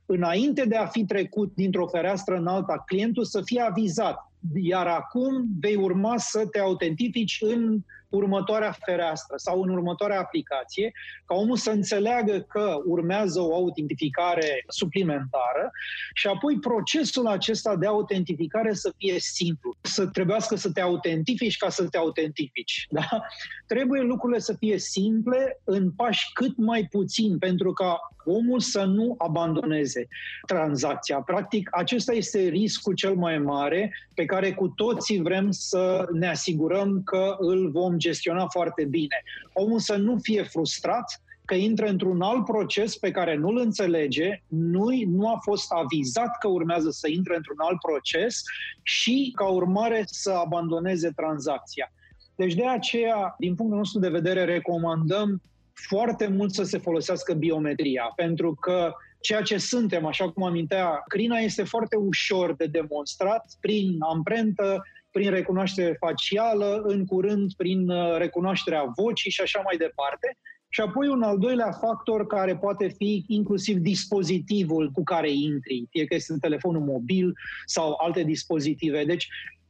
înainte 0.06 0.66
de 0.66 0.76
a 0.76 0.86
fi 0.86 1.06
trecut 1.06 1.54
dintr-o 1.56 1.88
fereastră 1.88 2.36
în 2.36 2.48
alta, 2.48 2.84
clientul 2.86 3.24
să 3.24 3.42
fie 3.46 3.62
avizat. 3.62 4.32
Iar 4.56 4.88
acum 4.88 5.46
vei 5.60 5.76
urma 5.76 6.18
să 6.18 6.48
te 6.52 6.60
autentifici 6.60 7.38
în 7.42 7.80
următoarea 8.16 8.76
fereastră 8.86 9.36
sau 9.38 9.62
în 9.62 9.70
următoarea 9.70 10.20
aplicație, 10.20 10.92
ca 11.26 11.36
omul 11.36 11.58
să 11.58 11.70
înțeleagă 11.70 12.40
că 12.40 12.76
urmează 12.86 13.42
o 13.42 13.56
autentificare 13.56 14.64
suplimentară 14.68 15.72
și 16.14 16.28
apoi 16.28 16.60
procesul 16.60 17.28
acesta 17.28 17.76
de 17.76 17.88
autentificare 17.88 18.74
să 18.74 18.94
fie 18.98 19.20
simplu, 19.20 19.76
să 19.82 20.08
trebuiască 20.08 20.56
să 20.56 20.72
te 20.72 20.82
autentifici 20.82 21.58
ca 21.58 21.70
să 21.70 21.88
te 21.88 21.98
autentifici. 21.98 22.88
Da? 22.90 23.22
Trebuie 23.68 24.02
lucrurile 24.02 24.40
să 24.40 24.54
fie 24.54 24.78
simple 24.78 25.62
în 25.64 25.92
pași 25.92 26.32
cât 26.34 26.58
mai 26.58 26.88
puțin, 26.92 27.38
pentru 27.38 27.74
ca 27.74 28.00
omul 28.26 28.60
să 28.60 28.84
nu 28.84 29.16
abandoneze 29.18 30.08
tranzacția. 30.46 31.22
Practic, 31.22 31.70
acesta 31.72 32.14
este 32.14 32.40
riscul 32.40 32.94
cel 32.94 33.16
mai 33.16 33.38
mare 33.38 33.94
pe 34.14 34.26
care 34.26 34.54
cu 34.54 34.68
toții 34.68 35.22
vrem 35.22 35.52
să 35.52 36.08
ne 36.12 36.28
asigurăm 36.28 37.02
că 37.04 37.36
îl 37.40 37.72
vom 37.72 37.98
gestiona 38.08 38.48
foarte 38.48 38.86
bine. 38.86 39.24
Omul 39.54 39.80
să 39.80 39.96
nu 39.96 40.18
fie 40.22 40.44
frustrat 40.44 41.22
că 41.46 41.56
intră 41.56 41.86
într-un 41.86 42.22
alt 42.22 42.46
proces 42.46 42.98
pe 42.98 43.12
care 43.12 43.36
nu-l 43.36 43.58
înțelege, 43.58 44.42
nu, 44.48 44.86
nu 45.08 45.28
a 45.30 45.38
fost 45.42 45.72
avizat 45.72 46.38
că 46.40 46.48
urmează 46.48 46.90
să 46.90 47.08
intre 47.10 47.36
într-un 47.36 47.58
alt 47.58 47.80
proces 47.80 48.42
și, 48.84 49.32
ca 49.36 49.48
urmare, 49.48 50.04
să 50.06 50.32
abandoneze 50.32 51.10
tranzacția. 51.16 51.92
Deci, 52.36 52.54
de 52.54 52.68
aceea, 52.68 53.36
din 53.38 53.56
punctul 53.56 53.78
nostru 53.78 54.00
de 54.00 54.10
vedere, 54.10 54.44
recomandăm 54.44 55.42
foarte 55.74 56.28
mult 56.28 56.54
să 56.54 56.64
se 56.64 56.78
folosească 56.78 57.34
biometria, 57.34 58.12
pentru 58.16 58.54
că 58.54 58.94
ceea 59.20 59.42
ce 59.42 59.58
suntem, 59.58 60.06
așa 60.06 60.32
cum 60.32 60.44
amintea 60.44 61.04
Crina, 61.08 61.38
este 61.38 61.64
foarte 61.64 61.96
ușor 61.96 62.56
de 62.56 62.66
demonstrat 62.66 63.46
prin 63.60 63.98
amprentă, 64.00 64.84
prin 65.16 65.30
recunoaștere 65.30 65.96
facială, 66.00 66.82
în 66.84 67.06
curând 67.06 67.54
prin 67.54 67.90
uh, 67.90 68.18
recunoașterea 68.18 68.92
vocii 68.96 69.32
și 69.32 69.42
așa 69.42 69.62
mai 69.64 69.78
departe. 69.78 70.38
Și 70.70 70.82
apoi 70.82 71.08
un 71.08 71.22
al 71.22 71.38
doilea 71.38 71.72
factor 71.72 72.28
care 72.28 72.58
poate 72.58 72.88
fi 72.88 73.26
inclusiv 73.28 73.78
dispozitivul 73.78 74.92
cu 74.92 75.04
care 75.04 75.32
intri, 75.32 75.88
fie 75.90 76.06
că 76.06 76.16
este 76.16 76.34
telefonul 76.42 76.82
mobil 76.82 77.34
sau 77.66 77.96
alte 78.02 78.24
dispozitive. 78.24 79.06
Deci 79.06 79.28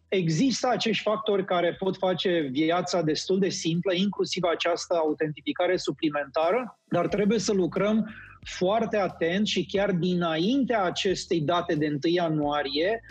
există 0.08 0.68
acești 0.68 1.04
factori 1.04 1.46
care 1.46 1.75
pot 1.80 1.98
face 1.98 2.48
viața 2.52 3.02
destul 3.02 3.40
de 3.40 3.50
simplă, 3.50 3.94
inclusiv 3.94 4.44
această 4.44 4.96
autentificare 4.96 5.78
suplimentară, 5.78 6.80
dar 6.90 7.08
trebuie 7.08 7.40
să 7.40 7.54
lucrăm 7.54 8.10
foarte 8.44 8.98
atent 8.98 9.48
și 9.48 9.66
chiar 9.66 9.92
dinaintea 9.92 10.84
acestei 10.84 11.42
date 11.42 11.75
de 11.75 11.88
1 11.88 11.98
ianuarie 12.02 13.02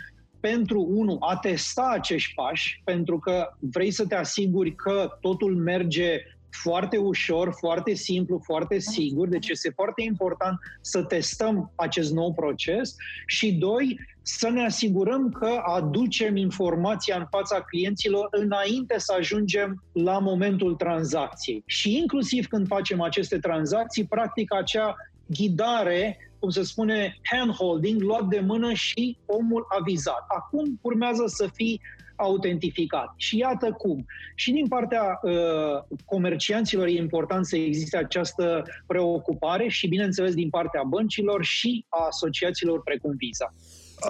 pentru, 0.49 0.87
unu, 0.89 1.17
a 1.19 1.37
testa 1.37 1.89
acești 1.93 2.33
pași, 2.33 2.81
pentru 2.83 3.19
că 3.19 3.53
vrei 3.59 3.91
să 3.91 4.05
te 4.05 4.15
asiguri 4.15 4.75
că 4.75 5.17
totul 5.21 5.55
merge 5.55 6.19
foarte 6.49 6.97
ușor, 6.97 7.53
foarte 7.57 7.93
simplu, 7.93 8.41
foarte 8.43 8.79
sigur, 8.79 9.27
deci 9.27 9.49
este 9.49 9.69
foarte 9.69 10.01
important 10.01 10.59
să 10.81 11.03
testăm 11.03 11.71
acest 11.75 12.11
nou 12.11 12.33
proces 12.33 12.95
și 13.25 13.53
doi, 13.53 13.99
să 14.21 14.49
ne 14.49 14.65
asigurăm 14.65 15.29
că 15.29 15.61
aducem 15.65 16.35
informația 16.35 17.17
în 17.17 17.25
fața 17.29 17.61
clienților 17.61 18.27
înainte 18.31 18.95
să 18.97 19.13
ajungem 19.17 19.83
la 19.91 20.19
momentul 20.19 20.75
tranzacției. 20.75 21.63
Și 21.65 21.97
inclusiv 21.97 22.47
când 22.47 22.67
facem 22.67 23.01
aceste 23.01 23.37
tranzacții, 23.37 24.05
practic 24.05 24.53
acea 24.53 24.95
ghidare 25.27 26.17
cum 26.45 26.53
se 26.53 26.63
spune, 26.63 27.19
handholding, 27.21 28.01
luat 28.01 28.27
de 28.27 28.39
mână 28.39 28.73
și 28.73 29.17
omul 29.25 29.65
avizat. 29.79 30.25
Acum 30.27 30.79
urmează 30.81 31.23
să 31.27 31.49
fii 31.53 31.81
autentificat. 32.15 33.13
Și 33.17 33.37
iată 33.37 33.71
cum. 33.77 34.05
Și 34.35 34.51
din 34.51 34.67
partea 34.67 35.19
uh, 35.21 35.97
comercianților 36.05 36.87
e 36.87 36.91
important 36.91 37.45
să 37.45 37.55
existe 37.55 37.97
această 37.97 38.63
preocupare 38.87 39.67
și, 39.67 39.87
bineînțeles, 39.87 40.33
din 40.33 40.49
partea 40.49 40.83
băncilor 40.87 41.43
și 41.43 41.85
a 41.89 42.05
asociațiilor 42.05 42.81
precum 42.83 43.13
Visa. 43.17 43.53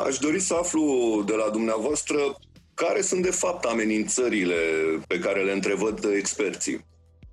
Aș 0.07 0.17
dori 0.17 0.39
să 0.39 0.53
aflu 0.53 0.83
de 1.25 1.33
la 1.33 1.49
dumneavoastră 1.51 2.17
care 2.73 3.01
sunt 3.01 3.21
de 3.21 3.31
fapt 3.31 3.65
amenințările 3.65 4.55
pe 5.07 5.19
care 5.19 5.43
le 5.43 5.51
întrevăd 5.51 6.05
experții. 6.17 6.85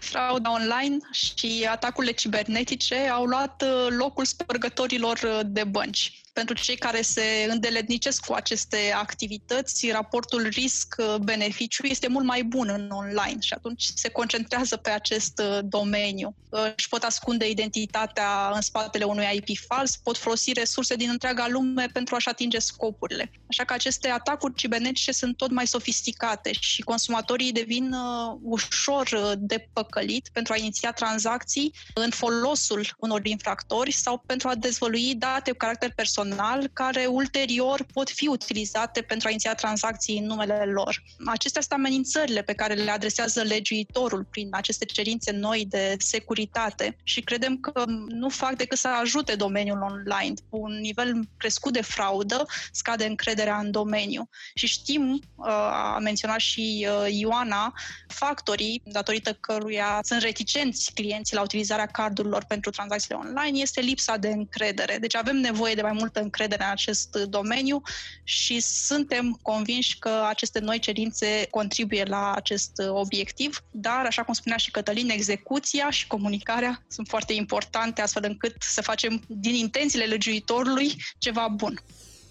Frauda 0.03 0.51
online 0.53 0.97
și 1.11 1.67
atacurile 1.71 2.13
cibernetice 2.13 2.95
au 2.95 3.25
luat 3.25 3.63
uh, 3.63 3.87
locul 3.89 4.25
spărgătorilor 4.25 5.21
uh, 5.25 5.41
de 5.45 5.65
bănci 5.65 6.22
pentru 6.33 6.55
cei 6.55 6.77
care 6.77 7.03
se 7.03 7.47
îndeletnicesc 7.49 8.25
cu 8.25 8.33
aceste 8.33 8.93
activități, 8.95 9.91
raportul 9.91 10.49
risc-beneficiu 10.51 11.85
este 11.85 12.09
mult 12.09 12.25
mai 12.25 12.43
bun 12.43 12.69
în 12.69 12.91
online 12.91 13.41
și 13.41 13.53
atunci 13.53 13.85
se 13.95 14.09
concentrează 14.09 14.77
pe 14.77 14.91
acest 14.91 15.39
uh, 15.39 15.59
domeniu. 15.65 16.37
Uh, 16.49 16.73
își 16.77 16.89
pot 16.89 17.03
ascunde 17.03 17.49
identitatea 17.49 18.51
în 18.55 18.61
spatele 18.61 19.05
unui 19.05 19.43
IP 19.45 19.59
fals, 19.67 19.97
pot 19.97 20.17
folosi 20.17 20.53
resurse 20.53 20.95
din 20.95 21.09
întreaga 21.09 21.49
lume 21.49 21.87
pentru 21.93 22.15
a-și 22.15 22.29
atinge 22.29 22.59
scopurile. 22.59 23.31
Așa 23.49 23.65
că 23.65 23.73
aceste 23.73 24.09
atacuri 24.09 24.55
cibernetice 24.55 25.13
sunt 25.13 25.37
tot 25.37 25.51
mai 25.51 25.67
sofisticate 25.67 26.53
și 26.61 26.83
consumatorii 26.83 27.53
devin 27.53 27.93
uh, 27.93 28.39
ușor 28.43 29.35
de 29.39 29.69
păcălit 29.73 30.29
pentru 30.33 30.53
a 30.53 30.57
iniția 30.57 30.93
tranzacții 30.93 31.75
în 31.95 32.11
folosul 32.11 32.87
unor 32.99 33.27
infractori 33.27 33.91
sau 33.91 34.23
pentru 34.27 34.49
a 34.49 34.55
dezvălui 34.55 35.15
date 35.15 35.51
cu 35.51 35.57
caracter 35.57 35.93
personal 35.95 36.22
personal 36.23 36.71
care 36.73 37.07
ulterior 37.07 37.87
pot 37.93 38.11
fi 38.11 38.27
utilizate 38.29 39.01
pentru 39.01 39.29
a 39.29 39.31
iniția 39.31 39.55
tranzacții 39.55 40.19
în 40.19 40.25
numele 40.25 40.65
lor. 40.65 41.03
Acestea 41.27 41.61
sunt 41.61 41.73
amenințările 41.73 42.43
pe 42.43 42.53
care 42.53 42.75
le 42.75 42.91
adresează 42.91 43.43
legiuitorul 43.43 44.27
prin 44.31 44.49
aceste 44.51 44.85
cerințe 44.85 45.33
noi 45.33 45.67
de 45.69 45.97
securitate 45.99 46.97
și 47.03 47.21
credem 47.21 47.57
că 47.57 47.85
nu 48.09 48.29
fac 48.29 48.57
decât 48.57 48.79
să 48.79 48.89
ajute 48.89 49.35
domeniul 49.35 49.83
online. 49.83 50.35
Cu 50.51 50.57
un 50.57 50.79
nivel 50.81 51.21
crescut 51.37 51.73
de 51.73 51.83
fraudă, 51.83 52.47
scade 52.73 53.07
încrederea 53.07 53.59
în 53.59 53.71
domeniu. 53.71 54.29
Și 54.55 54.67
știm, 54.67 55.23
uh, 55.37 55.47
a 55.95 55.99
menționat 56.03 56.39
și 56.39 56.87
uh, 56.89 57.07
Ioana, 57.11 57.75
factorii 58.07 58.83
datorită 58.85 59.33
căruia 59.33 60.01
sunt 60.03 60.23
reticenți 60.23 60.93
clienții 60.95 61.37
la 61.37 61.43
utilizarea 61.43 61.87
cardurilor 61.87 62.45
pentru 62.45 62.71
tranzacțiile 62.71 63.17
online 63.17 63.59
este 63.59 63.81
lipsa 63.81 64.17
de 64.17 64.29
încredere. 64.29 64.99
Deci 64.99 65.17
avem 65.17 65.37
nevoie 65.37 65.75
de 65.75 65.83
mai 65.83 65.93
mult 65.93 66.12
multă 66.13 66.21
încredere 66.21 66.65
în 66.65 66.71
acest 66.71 67.17
domeniu 67.29 67.83
și 68.25 68.61
suntem 68.61 69.39
convinși 69.43 69.99
că 69.99 70.25
aceste 70.29 70.59
noi 70.59 70.79
cerințe 70.79 71.47
contribuie 71.51 72.05
la 72.05 72.33
acest 72.33 72.73
obiectiv, 72.89 73.61
dar, 73.71 74.05
așa 74.07 74.23
cum 74.23 74.35
spunea 74.35 74.57
și 74.57 74.71
Cătălin, 74.71 75.11
execuția 75.11 75.91
și 75.91 76.07
comunicarea 76.07 76.83
sunt 76.89 77.09
foarte 77.09 77.33
importante, 77.33 78.03
astfel 78.03 78.25
încât 78.27 78.55
să 78.59 78.83
facem 78.83 79.23
din 79.27 79.55
intențiile 79.55 80.05
legiuitorului 80.05 80.97
ceva 81.19 81.49
bun. 81.49 81.81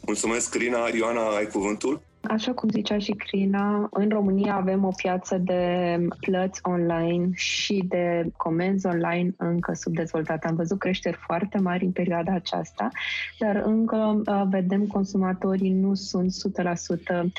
Mulțumesc, 0.05 0.55
Rina. 0.55 0.87
Ioana, 0.87 1.35
ai 1.35 1.47
cuvântul? 1.47 2.01
Așa 2.21 2.53
cum 2.53 2.69
zicea 2.69 2.97
și 2.97 3.11
Crina, 3.11 3.87
în 3.91 4.09
România 4.09 4.55
avem 4.55 4.83
o 4.83 4.91
piață 4.95 5.37
de 5.37 5.97
plăți 6.19 6.59
online 6.63 7.29
și 7.33 7.83
de 7.87 8.31
comenzi 8.37 8.85
online 8.85 9.33
încă 9.37 9.73
subdezvoltată. 9.73 10.47
Am 10.47 10.55
văzut 10.55 10.79
creșteri 10.79 11.17
foarte 11.25 11.57
mari 11.57 11.85
în 11.85 11.91
perioada 11.91 12.33
aceasta, 12.33 12.89
dar 13.39 13.55
încă 13.65 14.21
uh, 14.25 14.41
vedem 14.49 14.85
consumatorii 14.85 15.71
nu 15.71 15.93
sunt 15.93 16.33
100% 17.23 17.31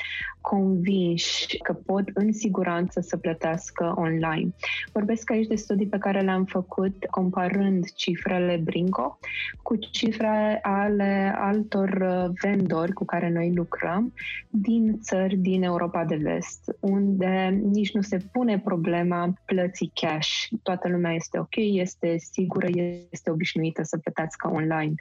convinși 0.43 1.57
că 1.57 1.73
pot 1.73 2.03
în 2.13 2.33
siguranță 2.33 2.99
să 2.99 3.17
plătească 3.17 3.93
online. 3.95 4.53
Vorbesc 4.91 5.31
aici 5.31 5.47
de 5.47 5.55
studii 5.55 5.87
pe 5.87 5.97
care 5.97 6.21
le-am 6.21 6.45
făcut 6.45 7.05
comparând 7.09 7.91
cifrele 7.91 8.61
Brinco 8.63 9.19
cu 9.61 9.75
cifre 9.75 10.59
ale 10.61 11.33
altor 11.37 11.89
uh, 11.89 12.31
vendori 12.41 12.93
cu 12.93 13.05
care 13.05 13.29
noi 13.29 13.53
lucrăm 13.55 14.13
din 14.49 14.72
din 14.73 14.99
țări 14.99 15.35
din 15.35 15.63
Europa 15.63 16.05
de 16.05 16.15
Vest, 16.15 16.77
unde 16.79 17.61
nici 17.63 17.93
nu 17.93 18.01
se 18.01 18.17
pune 18.31 18.59
problema 18.59 19.33
plății 19.45 19.91
cash. 19.93 20.47
Toată 20.63 20.89
lumea 20.89 21.13
este 21.13 21.39
ok, 21.39 21.55
este 21.55 22.17
sigură, 22.17 22.67
este 23.09 23.31
obișnuită 23.31 23.83
să 23.83 23.97
plătească 23.97 24.51
online. 24.53 24.93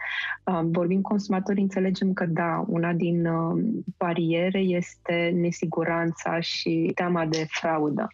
Um, 0.45 0.71
vorbim 0.71 1.00
consumatorii, 1.00 1.62
înțelegem 1.62 2.12
că 2.12 2.26
da, 2.26 2.64
una 2.69 2.93
din 2.93 3.26
um, 3.26 3.85
bariere 3.99 4.59
este 4.59 5.33
nesiguranța 5.35 6.41
și 6.41 6.93
teama 6.95 7.26
de 7.26 7.47
fraudă. 7.49 8.09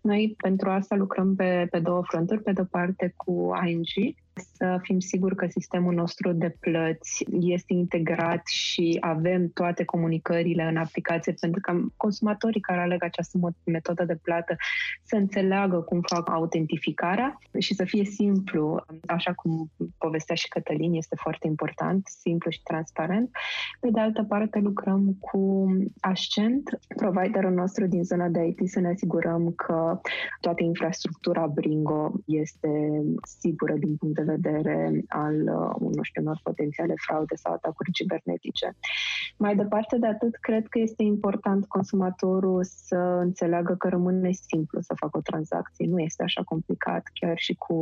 Noi 0.00 0.34
pentru 0.36 0.70
asta 0.70 0.94
lucrăm 0.94 1.34
pe, 1.34 1.66
pe 1.70 1.78
două 1.78 2.02
fronturi, 2.02 2.42
pe 2.42 2.52
de-o 2.52 2.64
parte 2.64 3.12
cu 3.16 3.50
ING, 3.66 4.16
să 4.56 4.78
fim 4.82 4.98
siguri 4.98 5.34
că 5.34 5.46
sistemul 5.46 5.94
nostru 5.94 6.32
de 6.32 6.56
plăți 6.60 7.24
este 7.40 7.72
integrat 7.72 8.46
și 8.46 8.96
avem 9.00 9.48
toate 9.48 9.84
comunicările 9.84 10.62
în 10.62 10.76
aplicație 10.76 11.34
pentru 11.40 11.60
că 11.60 11.80
consumatorii 11.96 12.60
care 12.60 12.80
aleg 12.80 13.02
această 13.02 13.38
metodă 13.64 14.04
de 14.04 14.18
plată 14.22 14.56
să 15.02 15.16
înțeleagă 15.16 15.76
cum 15.76 16.00
fac 16.00 16.30
autentificarea 16.30 17.38
și 17.58 17.74
să 17.74 17.84
fie 17.84 18.04
simplu, 18.04 18.84
așa 19.06 19.32
cum 19.32 19.70
povestea 19.98 20.34
și 20.34 20.48
Cătălin, 20.48 20.94
este 20.94 21.16
foarte 21.20 21.46
important, 21.46 22.06
simplu 22.06 22.50
și 22.50 22.62
transparent. 22.62 23.30
Pe 23.80 23.88
de 23.90 24.00
altă 24.00 24.22
parte, 24.22 24.58
lucrăm 24.58 25.16
cu 25.20 25.66
Ascent, 26.00 26.78
providerul 26.96 27.52
nostru 27.52 27.86
din 27.86 28.04
zona 28.04 28.28
de 28.28 28.44
IT, 28.44 28.68
să 28.68 28.80
ne 28.80 28.88
asigurăm 28.88 29.52
că 29.52 30.00
toată 30.40 30.62
infrastructura 30.62 31.46
Bringo 31.46 32.12
este 32.24 33.02
sigură 33.40 33.72
din 33.72 33.96
punct 33.96 34.14
de 34.14 34.22
vedere 34.26 35.04
al, 35.08 35.34
uh, 35.34 35.94
nu 35.96 36.02
știu, 36.02 36.22
unor 36.22 36.40
potențiale 36.42 36.94
fraude 37.06 37.34
sau 37.34 37.52
atacuri 37.52 37.92
cibernetice. 37.92 38.76
Mai 39.36 39.56
departe 39.56 39.98
de 39.98 40.06
atât, 40.06 40.36
cred 40.40 40.66
că 40.66 40.78
este 40.78 41.02
important 41.02 41.66
consumatorul 41.66 42.64
să 42.64 42.96
înțeleagă 43.22 43.74
că 43.74 43.88
rămâne 43.88 44.30
simplu 44.30 44.80
să 44.80 44.94
facă 44.96 45.18
o 45.18 45.20
tranzacție. 45.20 45.86
Nu 45.86 45.98
este 45.98 46.22
așa 46.22 46.42
complicat, 46.42 47.02
chiar 47.12 47.38
și 47.38 47.54
cu 47.54 47.74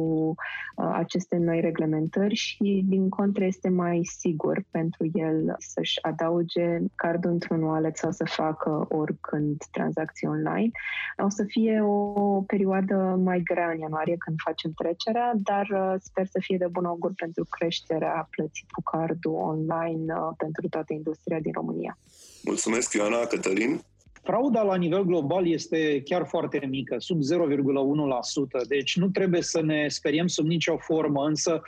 uh, 0.77 0.91
aceste 0.93 1.37
noi 1.37 1.61
reglementări 1.61 2.35
și, 2.35 2.85
din 2.87 3.09
contră, 3.09 3.45
este 3.45 3.69
mai 3.69 4.01
sigur 4.19 4.65
pentru 4.71 5.11
el 5.13 5.55
să-și 5.59 6.03
adauge 6.03 6.79
cardul 6.95 7.31
într-un 7.31 7.63
wallet 7.63 7.97
sau 7.97 8.11
să 8.11 8.25
facă 8.25 8.87
oricând 8.89 9.63
tranzacții 9.71 10.29
online. 10.29 10.71
O 11.17 11.29
să 11.29 11.45
fie 11.47 11.81
o 11.81 12.41
perioadă 12.41 13.21
mai 13.25 13.41
grea 13.41 13.71
în 13.71 13.79
ianuarie 13.79 14.17
când 14.17 14.37
facem 14.45 14.73
trecerea, 14.73 15.33
dar 15.35 15.69
uh, 15.71 15.95
sper 15.99 16.27
să 16.35 16.39
fie 16.41 16.57
de 16.57 16.67
bun 16.67 16.85
augur 16.85 17.13
pentru 17.17 17.45
creșterea 17.51 18.29
plății 18.31 18.67
cu 18.73 18.83
cardul 18.83 19.35
online 19.35 20.15
uh, 20.15 20.35
pentru 20.37 20.69
toată 20.69 20.93
industria 20.93 21.41
din 21.41 21.53
România. 21.53 21.99
Mulțumesc, 22.43 22.93
Ioana. 22.93 23.27
Cătălin? 23.27 23.83
Frauda 24.23 24.63
la 24.63 24.77
nivel 24.77 25.05
global 25.05 25.47
este 25.47 26.03
chiar 26.05 26.27
foarte 26.27 26.67
mică, 26.69 26.95
sub 26.99 27.19
0,1%, 27.19 28.69
deci 28.69 28.97
nu 28.97 29.09
trebuie 29.09 29.43
să 29.43 29.61
ne 29.63 29.89
speriem 29.89 30.27
sub 30.27 30.47
nicio 30.47 30.77
formă, 30.77 31.25
însă 31.27 31.63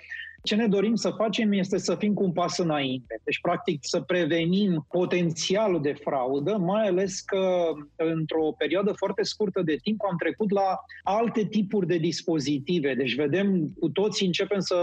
ce 0.47 0.55
ne 0.55 0.67
dorim 0.67 0.95
să 0.95 1.11
facem 1.11 1.53
este 1.53 1.79
să 1.79 1.95
fim 1.95 2.15
cu 2.15 2.25
un 2.25 2.33
pas 2.33 2.59
înainte. 2.59 3.21
Deci, 3.25 3.41
practic, 3.41 3.79
să 3.81 4.01
prevenim 4.01 4.87
potențialul 4.91 5.83
de 5.83 5.93
fraudă, 5.93 6.57
mai 6.57 6.87
ales 6.87 7.21
că 7.21 7.73
într-o 7.97 8.55
perioadă 8.59 8.93
foarte 8.93 9.23
scurtă 9.23 9.63
de 9.63 9.77
timp 9.83 10.01
am 10.11 10.17
trecut 10.19 10.51
la 10.51 10.79
alte 11.03 11.45
tipuri 11.45 11.87
de 11.87 11.99
dispozitive. 11.99 12.95
Deci, 12.95 13.15
vedem, 13.15 13.73
cu 13.81 13.89
toții 13.89 14.27
începem 14.27 14.61
să, 14.61 14.77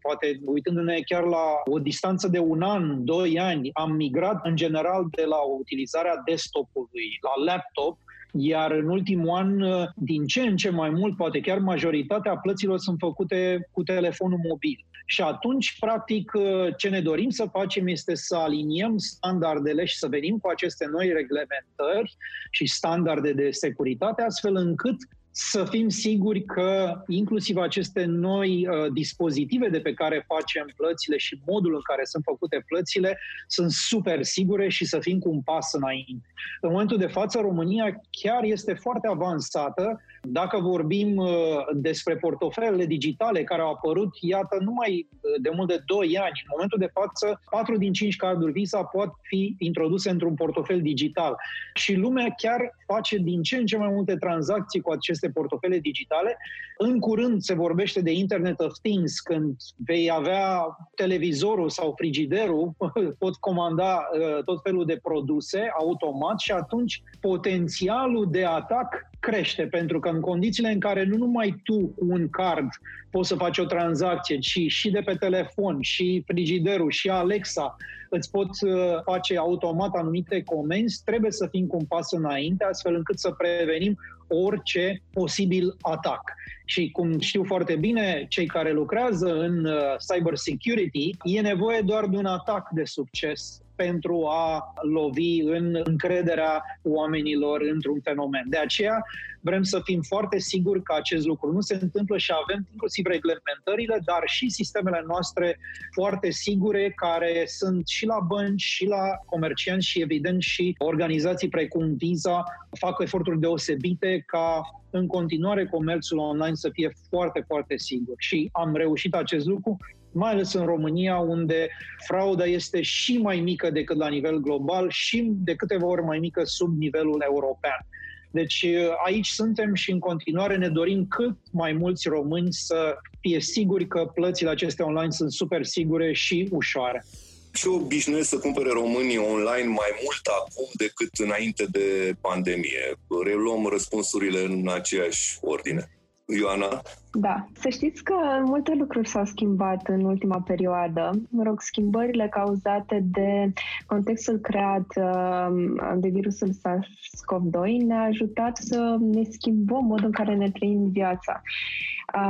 poate 0.00 0.40
uitându-ne 0.44 1.00
chiar 1.00 1.22
la 1.22 1.46
o 1.70 1.78
distanță 1.78 2.28
de 2.28 2.38
un 2.38 2.62
an, 2.62 3.04
doi 3.04 3.38
ani, 3.38 3.70
am 3.72 3.92
migrat 3.92 4.46
în 4.46 4.56
general 4.56 5.06
de 5.10 5.24
la 5.24 5.38
utilizarea 5.58 6.22
desktopului 6.24 7.18
la 7.20 7.52
laptop 7.52 7.98
iar 8.32 8.70
în 8.70 8.88
ultimul 8.88 9.28
an, 9.28 9.62
din 9.96 10.26
ce 10.26 10.40
în 10.40 10.56
ce 10.56 10.70
mai 10.70 10.90
mult, 10.90 11.16
poate 11.16 11.40
chiar 11.40 11.58
majoritatea 11.58 12.36
plăților 12.36 12.78
sunt 12.78 12.96
făcute 12.98 13.68
cu 13.72 13.82
telefonul 13.82 14.40
mobil. 14.48 14.84
Și 15.06 15.22
atunci, 15.22 15.76
practic, 15.78 16.32
ce 16.76 16.88
ne 16.88 17.00
dorim 17.00 17.30
să 17.30 17.48
facem 17.52 17.86
este 17.86 18.14
să 18.14 18.36
aliniem 18.36 18.96
standardele 18.96 19.84
și 19.84 19.96
să 19.96 20.08
venim 20.08 20.38
cu 20.38 20.48
aceste 20.48 20.86
noi 20.86 21.12
reglementări 21.12 22.16
și 22.50 22.66
standarde 22.66 23.32
de 23.32 23.50
securitate, 23.50 24.22
astfel 24.22 24.56
încât 24.56 24.96
să 25.32 25.64
fim 25.64 25.88
siguri 25.88 26.44
că 26.44 27.02
inclusiv 27.06 27.56
aceste 27.56 28.04
noi 28.04 28.66
uh, 28.66 28.92
dispozitive 28.92 29.68
de 29.68 29.80
pe 29.80 29.92
care 29.92 30.24
facem 30.28 30.72
plățile 30.76 31.16
și 31.16 31.40
modul 31.46 31.74
în 31.74 31.80
care 31.82 32.04
sunt 32.04 32.22
făcute 32.26 32.64
plățile 32.66 33.18
sunt 33.46 33.70
super 33.70 34.22
sigure 34.22 34.68
și 34.68 34.84
să 34.84 34.98
fim 34.98 35.18
cu 35.18 35.30
un 35.30 35.40
pas 35.40 35.72
înainte. 35.72 36.26
În 36.60 36.70
momentul 36.70 36.98
de 36.98 37.06
față, 37.06 37.40
România 37.40 38.00
chiar 38.10 38.42
este 38.42 38.74
foarte 38.74 39.08
avansată. 39.08 40.00
Dacă 40.22 40.58
vorbim 40.58 41.16
uh, 41.16 41.28
despre 41.74 42.16
portofelele 42.16 42.86
digitale 42.86 43.44
care 43.44 43.62
au 43.62 43.70
apărut, 43.70 44.16
iată, 44.20 44.58
numai 44.60 45.08
uh, 45.10 45.42
de 45.42 45.50
mult 45.54 45.68
de 45.68 45.82
2 45.86 46.18
ani, 46.18 46.42
în 46.44 46.50
momentul 46.52 46.78
de 46.78 46.90
față, 46.92 47.40
4 47.50 47.76
din 47.76 47.92
5 47.92 48.16
carduri 48.16 48.52
Visa 48.52 48.82
pot 48.82 49.10
fi 49.22 49.54
introduse 49.58 50.10
într-un 50.10 50.34
portofel 50.34 50.80
digital. 50.82 51.36
Și 51.74 51.94
lumea 51.94 52.34
chiar 52.36 52.60
face 52.86 53.16
din 53.16 53.42
ce 53.42 53.56
în 53.56 53.66
ce 53.66 53.76
mai 53.76 53.90
multe 53.92 54.16
tranzacții 54.16 54.80
cu 54.80 54.90
aceste 54.90 55.29
portofele 55.30 55.78
digitale. 55.78 56.36
În 56.78 56.98
curând 56.98 57.42
se 57.42 57.54
vorbește 57.54 58.00
de 58.00 58.12
Internet 58.12 58.60
of 58.60 58.78
Things, 58.82 59.20
când 59.20 59.56
vei 59.76 60.10
avea 60.10 60.62
televizorul 60.94 61.68
sau 61.68 61.94
frigiderul, 61.96 62.72
pot 63.18 63.36
comanda 63.36 64.08
uh, 64.12 64.44
tot 64.44 64.60
felul 64.62 64.84
de 64.84 65.00
produse 65.02 65.70
automat 65.78 66.38
și 66.40 66.52
atunci 66.52 67.02
potențialul 67.20 68.28
de 68.30 68.44
atac 68.44 69.10
crește, 69.20 69.66
pentru 69.66 70.00
că 70.00 70.08
în 70.08 70.20
condițiile 70.20 70.70
în 70.70 70.80
care 70.80 71.04
nu 71.04 71.16
numai 71.16 71.60
tu 71.64 71.86
cu 71.86 72.06
un 72.08 72.28
card 72.30 72.68
poți 73.10 73.28
să 73.28 73.34
faci 73.34 73.58
o 73.58 73.64
tranzacție, 73.64 74.38
ci 74.38 74.60
și 74.66 74.90
de 74.90 75.00
pe 75.00 75.14
telefon, 75.14 75.80
și 75.80 76.22
frigiderul, 76.26 76.90
și 76.90 77.10
Alexa 77.10 77.76
îți 78.10 78.30
pot 78.30 78.48
uh, 78.60 79.02
face 79.04 79.38
automat 79.38 79.94
anumite 79.94 80.42
comenzi, 80.42 81.02
trebuie 81.04 81.30
să 81.30 81.46
fim 81.50 81.66
cu 81.66 81.76
un 81.76 81.84
pas 81.84 82.12
înainte, 82.12 82.64
astfel 82.64 82.94
încât 82.94 83.18
să 83.18 83.30
prevenim 83.30 83.98
orice 84.30 85.00
posibil 85.12 85.70
atac. 85.82 86.22
Și 86.70 86.90
cum 86.90 87.18
știu 87.18 87.44
foarte 87.44 87.76
bine 87.76 88.26
cei 88.28 88.46
care 88.46 88.72
lucrează 88.72 89.38
în 89.38 89.64
uh, 89.64 89.96
cyber 90.08 90.36
security, 90.36 91.10
e 91.22 91.40
nevoie 91.40 91.80
doar 91.80 92.06
de 92.06 92.16
un 92.16 92.26
atac 92.26 92.68
de 92.70 92.84
succes 92.84 93.62
pentru 93.74 94.26
a 94.26 94.74
lovi 94.82 95.40
în 95.40 95.80
încrederea 95.84 96.62
oamenilor 96.82 97.60
într-un 97.72 98.00
fenomen. 98.00 98.44
De 98.48 98.56
aceea 98.56 99.04
vrem 99.40 99.62
să 99.62 99.80
fim 99.84 100.00
foarte 100.02 100.38
siguri 100.38 100.82
că 100.82 100.94
acest 100.98 101.26
lucru 101.26 101.52
nu 101.52 101.60
se 101.60 101.78
întâmplă 101.80 102.18
și 102.18 102.32
avem 102.42 102.66
inclusiv 102.72 103.06
reglementările, 103.06 103.98
dar 104.04 104.22
și 104.24 104.48
sistemele 104.48 105.02
noastre 105.06 105.58
foarte 105.92 106.30
sigure 106.30 106.92
care 106.96 107.44
sunt 107.46 107.88
și 107.88 108.06
la 108.06 108.18
bănci, 108.26 108.62
și 108.62 108.86
la 108.86 109.04
comercianți 109.26 109.86
și 109.86 110.00
evident 110.00 110.42
și 110.42 110.74
organizații 110.78 111.48
precum 111.48 111.94
Visa 111.96 112.44
fac 112.78 113.00
eforturi 113.00 113.40
deosebite 113.40 114.22
ca 114.26 114.60
în 114.90 115.06
continuare 115.06 115.66
comerțul 115.66 116.18
online 116.18 116.54
să 116.54 116.68
fie 116.72 116.92
foarte, 117.08 117.44
foarte 117.46 117.76
sigur. 117.76 118.14
Și 118.18 118.48
am 118.52 118.74
reușit 118.74 119.14
acest 119.14 119.46
lucru 119.46 119.76
mai 120.12 120.30
ales 120.30 120.52
în 120.52 120.64
România, 120.64 121.16
unde 121.16 121.68
frauda 122.06 122.44
este 122.44 122.82
și 122.82 123.18
mai 123.18 123.40
mică 123.40 123.70
decât 123.70 123.96
la 123.96 124.08
nivel 124.08 124.38
global 124.38 124.86
și 124.90 125.30
de 125.34 125.54
câteva 125.54 125.86
ori 125.86 126.02
mai 126.02 126.18
mică 126.18 126.44
sub 126.44 126.78
nivelul 126.78 127.24
european. 127.26 127.86
Deci 128.30 128.66
aici 129.04 129.26
suntem 129.26 129.74
și 129.74 129.90
în 129.90 129.98
continuare 129.98 130.56
ne 130.56 130.68
dorim 130.68 131.06
cât 131.06 131.36
mai 131.52 131.72
mulți 131.72 132.08
români 132.08 132.52
să 132.52 132.96
fie 133.20 133.40
siguri 133.40 133.86
că 133.86 134.10
plățile 134.14 134.50
acestea 134.50 134.86
online 134.86 135.10
sunt 135.10 135.32
super 135.32 135.64
sigure 135.64 136.12
și 136.12 136.48
ușoare. 136.50 137.04
Ce 137.52 137.68
obișnuiesc 137.68 138.28
să 138.28 138.38
cumpere 138.38 138.70
românii 138.72 139.18
online 139.18 139.66
mai 139.66 139.90
mult 140.02 140.26
acum 140.40 140.68
decât 140.72 141.10
înainte 141.18 141.64
de 141.70 142.14
pandemie? 142.20 142.98
Reluăm 143.24 143.66
răspunsurile 143.66 144.40
în 144.40 144.68
aceeași 144.68 145.38
ordine. 145.40 145.90
Ioana? 146.38 146.82
Da. 147.12 147.46
Să 147.52 147.68
știți 147.68 148.02
că 148.04 148.14
multe 148.44 148.74
lucruri 148.74 149.08
s-au 149.08 149.24
schimbat 149.24 149.88
în 149.88 150.04
ultima 150.04 150.40
perioadă. 150.40 151.10
Mă 151.28 151.42
rog, 151.42 151.60
schimbările 151.60 152.28
cauzate 152.28 153.04
de 153.04 153.52
contextul 153.86 154.38
creat 154.38 154.86
uh, 154.96 155.48
de 155.96 156.08
virusul 156.08 156.48
SARS-CoV-2 156.48 157.86
ne-a 157.86 158.02
ajutat 158.02 158.56
să 158.56 158.96
ne 159.00 159.22
schimbăm 159.30 159.84
modul 159.84 160.06
în 160.06 160.12
care 160.12 160.34
ne 160.34 160.50
trăim 160.50 160.90
viața 160.90 161.42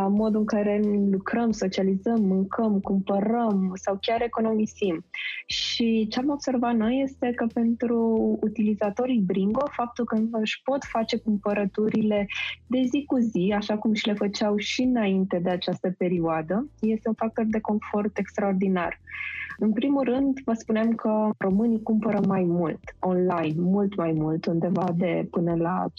modul 0.08 0.40
în 0.40 0.46
care 0.46 0.80
lucrăm, 1.10 1.50
socializăm, 1.50 2.22
mâncăm, 2.22 2.80
cumpărăm 2.80 3.72
sau 3.74 3.98
chiar 4.00 4.22
economisim. 4.22 5.04
Și 5.46 6.06
ce 6.10 6.18
am 6.18 6.30
observat 6.30 6.74
noi 6.74 7.02
este 7.04 7.32
că 7.36 7.46
pentru 7.54 7.98
utilizatorii 8.42 9.22
Bringo, 9.26 9.66
faptul 9.70 10.04
că 10.04 10.18
își 10.32 10.62
pot 10.62 10.84
face 10.84 11.16
cumpărăturile 11.16 12.26
de 12.66 12.82
zi 12.90 13.04
cu 13.06 13.18
zi, 13.18 13.54
așa 13.56 13.76
cum 13.76 13.92
și 13.92 14.06
le 14.06 14.14
făceau 14.14 14.56
și 14.56 14.82
înainte 14.82 15.38
de 15.38 15.50
această 15.50 15.94
perioadă, 15.98 16.68
este 16.80 17.08
un 17.08 17.14
factor 17.14 17.44
de 17.48 17.60
confort 17.60 18.18
extraordinar. 18.18 19.00
În 19.62 19.72
primul 19.72 20.04
rând, 20.04 20.38
vă 20.44 20.52
spunem 20.52 20.94
că 20.94 21.30
românii 21.38 21.82
cumpără 21.82 22.20
mai 22.26 22.44
mult, 22.46 22.80
online, 22.98 23.54
mult 23.56 23.96
mai 23.96 24.12
mult, 24.12 24.46
undeva 24.46 24.86
de 24.96 25.28
până 25.30 25.54
la 25.54 25.84
5-6 25.88 25.92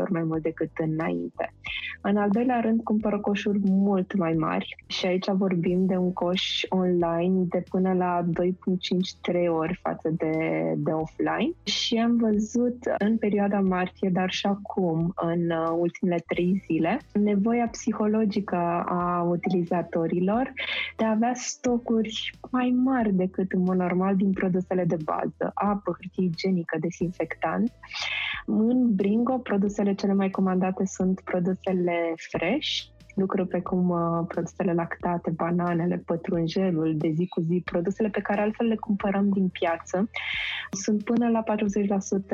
ori 0.00 0.12
mai 0.12 0.22
mult 0.22 0.42
decât 0.42 0.70
înainte. 0.78 1.52
În 2.02 2.16
al 2.16 2.30
doilea 2.30 2.60
rând, 2.60 2.82
cumpără 2.82 3.18
coșuri 3.18 3.58
mult 3.62 4.16
mai 4.16 4.32
mari 4.32 4.76
și 4.86 5.06
aici 5.06 5.26
vorbim 5.32 5.86
de 5.86 5.96
un 5.96 6.12
coș 6.12 6.62
online 6.68 7.44
de 7.48 7.62
până 7.70 7.92
la 7.92 8.24
2.5-3 8.24 9.48
ori 9.48 9.78
față 9.82 10.10
de, 10.16 10.34
de 10.76 10.90
offline 10.90 11.52
și 11.62 11.96
am 11.96 12.16
văzut 12.16 12.78
în 12.98 13.16
perioada 13.16 13.60
martie, 13.60 14.10
dar 14.12 14.30
și 14.30 14.46
acum, 14.46 15.12
în 15.14 15.50
uh, 15.50 15.76
ultimele 15.78 16.22
trei 16.26 16.62
zile, 16.66 17.00
nevoia 17.12 17.68
psihologică 17.70 18.84
a 18.86 19.26
utilizatorilor 19.28 20.52
de 20.96 21.04
a 21.04 21.10
avea 21.10 21.32
stocuri 21.34 22.30
mai 22.50 22.74
mari 22.84 22.99
decât 23.08 23.52
în 23.52 23.62
mod 23.62 23.76
normal 23.76 24.16
din 24.16 24.32
produsele 24.32 24.84
de 24.84 24.96
bază, 25.04 25.50
apă, 25.54 25.96
hârtie 26.00 26.24
igienică, 26.24 26.76
desinfectant. 26.80 27.72
În 28.46 28.94
Bringo, 28.94 29.38
produsele 29.38 29.94
cele 29.94 30.12
mai 30.12 30.30
comandate 30.30 30.84
sunt 30.84 31.20
produsele 31.20 32.14
fresh, 32.16 32.82
lucruri 33.14 33.48
precum 33.48 33.88
uh, 33.88 34.24
produsele 34.28 34.72
lactate, 34.72 35.30
bananele, 35.30 35.96
pătrunjelul 35.96 36.96
de 36.96 37.12
zi 37.16 37.26
cu 37.28 37.40
zi, 37.40 37.62
produsele 37.64 38.08
pe 38.08 38.20
care 38.20 38.40
altfel 38.40 38.66
le 38.66 38.76
cumpărăm 38.76 39.28
din 39.28 39.48
piață, 39.48 40.10
sunt 40.70 41.04
până 41.04 41.28
la 41.28 41.42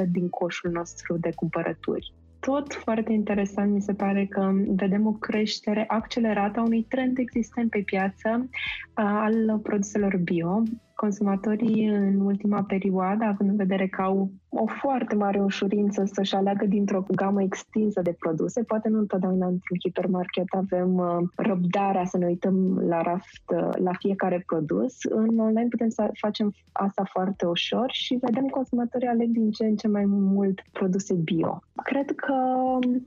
40% 0.05 0.09
din 0.09 0.29
coșul 0.29 0.70
nostru 0.70 1.16
de 1.18 1.31
cumpărături 1.35 2.14
tot 2.40 2.75
foarte 2.75 3.12
interesant 3.12 3.72
mi 3.72 3.81
se 3.81 3.94
pare 3.94 4.27
că 4.27 4.51
vedem 4.66 5.07
o 5.07 5.12
creștere 5.12 5.85
accelerată 5.88 6.61
a 6.61 6.62
unui 6.62 6.87
trend 6.88 7.18
existent 7.18 7.70
pe 7.70 7.83
piață 7.85 8.49
al 8.94 9.59
produselor 9.62 10.16
bio. 10.16 10.62
Consumatorii 10.96 11.87
în 11.87 12.20
ultima 12.20 12.62
perioadă, 12.62 13.24
având 13.24 13.50
în 13.50 13.56
vedere 13.56 13.87
că 13.87 14.02
au 14.02 14.30
o 14.48 14.66
foarte 14.66 15.14
mare 15.14 15.40
ușurință 15.40 16.04
să-și 16.12 16.35
aleagă 16.35 16.66
dintr-o 16.66 17.04
gamă 17.14 17.42
extinsă 17.42 18.00
de 18.02 18.16
produse, 18.18 18.62
poate 18.62 18.88
nu 18.88 18.98
întotdeauna 18.98 19.46
într-un 19.46 19.78
hipermarket 19.82 20.44
avem 20.48 20.94
uh, 20.94 21.16
răbdarea 21.35 22.04
să 22.04 22.18
ne 22.18 22.26
uităm 22.26 22.78
la 22.78 23.02
raft 23.02 23.42
uh, 23.54 23.68
la 23.74 23.92
fiecare 23.98 24.42
produs. 24.46 25.04
În 25.04 25.38
online 25.38 25.68
putem 25.68 25.88
să 25.88 26.11
facem 26.12 26.52
asta 26.72 27.02
foarte 27.12 27.46
ușor 27.46 27.90
și 27.92 28.18
vedem 28.20 28.46
consumatorii 28.46 29.09
aleg 29.09 29.28
din 29.28 29.50
ce 29.50 29.64
în 29.64 29.76
ce 29.76 29.88
mai 29.88 30.04
mult 30.04 30.62
produse 30.72 31.14
bio. 31.14 31.62
Cred 31.82 32.11
că, 32.14 32.35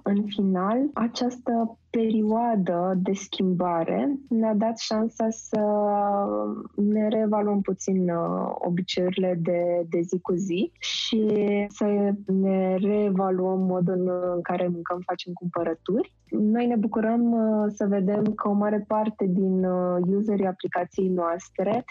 în 0.04 0.24
final, 0.28 0.78
această 0.94 1.78
perioadă 1.90 2.94
de 2.98 3.14
schimbare 3.14 4.18
ne-a 4.30 4.54
dat 4.54 4.78
șansa 4.78 5.28
să 5.30 5.62
ne 6.76 7.08
reevaluăm 7.08 7.62
puțin 7.62 8.10
uh, 8.10 8.52
obiceiurile 8.54 9.40
de, 9.42 9.86
de 9.90 10.02
zi 10.02 10.20
cu 10.20 10.34
zi 10.34 10.72
și 10.80 11.26
să 11.70 12.14
ne 12.26 12.76
reevaluăm 12.76 13.60
modul 13.60 14.32
în 14.36 14.42
care 14.42 14.68
mâncăm, 14.68 15.02
facem 15.06 15.34
cumpărături. 15.34 16.14
Noi 16.30 16.68
ne 16.68 16.76
bucurăm 16.76 17.32
uh, 17.32 17.72
să 17.76 17.86
vedem 17.86 18.24
că 18.24 18.50
o 18.50 18.54
mare 18.54 18.84
parte 18.88 19.26
din 19.26 19.64
uh, 19.64 20.16
userii 20.16 20.46
aplicației 20.46 21.08
noastre, 21.08 21.84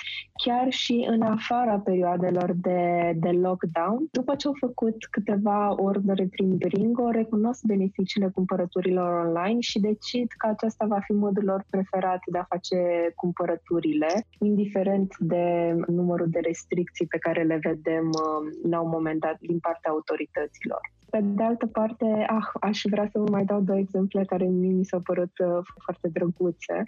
chiar 0.44 0.70
și 0.70 1.06
în 1.10 1.22
afara 1.22 1.78
perioadelor 1.78 2.52
de, 2.56 3.12
de 3.16 3.30
lockdown, 3.30 4.08
după 4.10 4.34
ce 4.34 4.46
au 4.46 4.54
făcut 4.58 4.96
câteva 5.10 5.82
ordine 5.82 6.26
prin 6.30 6.56
Bringo, 6.56 7.10
recunosc 7.10 7.64
beneficiile 7.64 8.30
cumpărăturilor 8.34 9.26
online 9.26 9.60
și 9.60 9.80
decid 9.80 10.26
că 10.36 10.46
acesta 10.46 10.86
va 10.88 10.98
fi 11.00 11.12
modul 11.12 11.44
lor 11.44 11.64
preferat 11.70 12.20
de 12.32 12.38
a 12.38 12.46
face 12.48 12.76
cumpărăturile, 13.14 14.26
indiferent 14.38 15.18
de 15.18 15.74
numărul 15.86 16.28
de 16.30 16.38
restricții 16.42 17.06
pe 17.06 17.18
care 17.18 17.42
le 17.42 17.58
vedem 17.62 18.06
uh, 18.08 18.70
la 18.70 18.80
un 18.80 18.88
moment 18.88 19.20
dat 19.20 19.38
din 19.40 19.58
partea 19.58 19.90
autorităților. 19.90 20.80
Pe 21.10 21.20
de 21.22 21.42
altă 21.42 21.66
parte, 21.66 22.04
ah, 22.26 22.46
aș 22.60 22.82
vrea 22.90 23.08
să 23.12 23.18
vă 23.18 23.30
mai 23.30 23.44
dau 23.44 23.60
două 23.60 23.78
exemple 23.78 24.24
care 24.24 24.44
mie 24.44 24.72
mi 24.72 24.84
s-au 24.84 25.00
părut 25.00 25.38
uh, 25.38 25.58
foarte 25.84 26.08
drăguțe. 26.08 26.82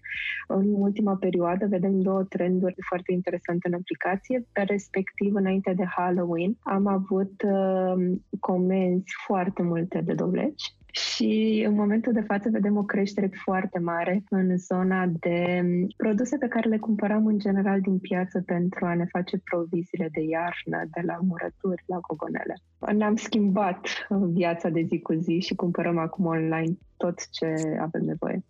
În 0.48 0.74
ultima 0.74 1.16
perioadă 1.16 1.66
vedem 1.66 2.00
două 2.00 2.22
trenduri 2.22 2.74
foarte 2.88 3.12
interesante 3.12 3.68
în 3.68 3.74
aplicație. 3.74 4.46
Pe 4.52 4.62
respectiv, 4.62 5.34
înainte 5.34 5.72
de 5.72 5.84
Halloween, 5.84 6.56
am 6.60 6.86
avut 6.86 7.42
uh, 7.42 8.16
comenzi 8.40 9.12
foarte 9.26 9.62
multe 9.62 10.00
de 10.00 10.12
dovleci 10.12 10.74
și 10.92 11.62
în 11.66 11.74
momentul 11.74 12.12
de 12.12 12.24
față 12.26 12.48
vedem 12.52 12.76
o 12.76 12.82
creștere 12.82 13.30
foarte 13.44 13.78
mare 13.78 14.24
în 14.28 14.58
zona 14.58 15.06
de 15.06 15.62
produse 15.96 16.36
pe 16.36 16.48
care 16.48 16.68
le 16.68 16.78
cumpăram 16.78 17.26
în 17.26 17.38
general 17.38 17.80
din 17.80 17.98
piață 17.98 18.42
pentru 18.46 18.84
a 18.84 18.94
ne 18.94 19.04
face 19.04 19.38
proviziile 19.44 20.08
de 20.12 20.20
iarnă, 20.20 20.88
de 20.90 21.00
la 21.06 21.18
murături 21.22 21.82
la 21.86 21.98
gogonele. 22.08 22.54
Ne-am 22.92 23.16
schimbat 23.16 23.86
viața 24.08 24.68
de 24.68 24.86
zi 24.88 25.00
cu 25.00 25.12
zi 25.12 25.38
și 25.40 25.54
cumpărăm 25.54 25.98
acum 25.98 26.24
online 26.24 26.76
tot 26.96 27.28
ce 27.30 27.54
avem 27.80 28.02
nevoie. 28.04 28.44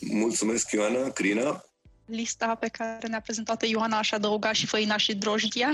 Mulțumesc, 0.00 0.70
Ioana. 0.70 1.08
Crina? 1.08 1.64
Lista 2.06 2.54
pe 2.54 2.68
care 2.68 3.06
ne-a 3.08 3.20
prezentat 3.20 3.62
Ioana 3.62 3.98
aș 3.98 4.12
adăuga 4.12 4.52
și 4.52 4.66
făina 4.66 4.96
și 4.96 5.14
drojdia, 5.14 5.70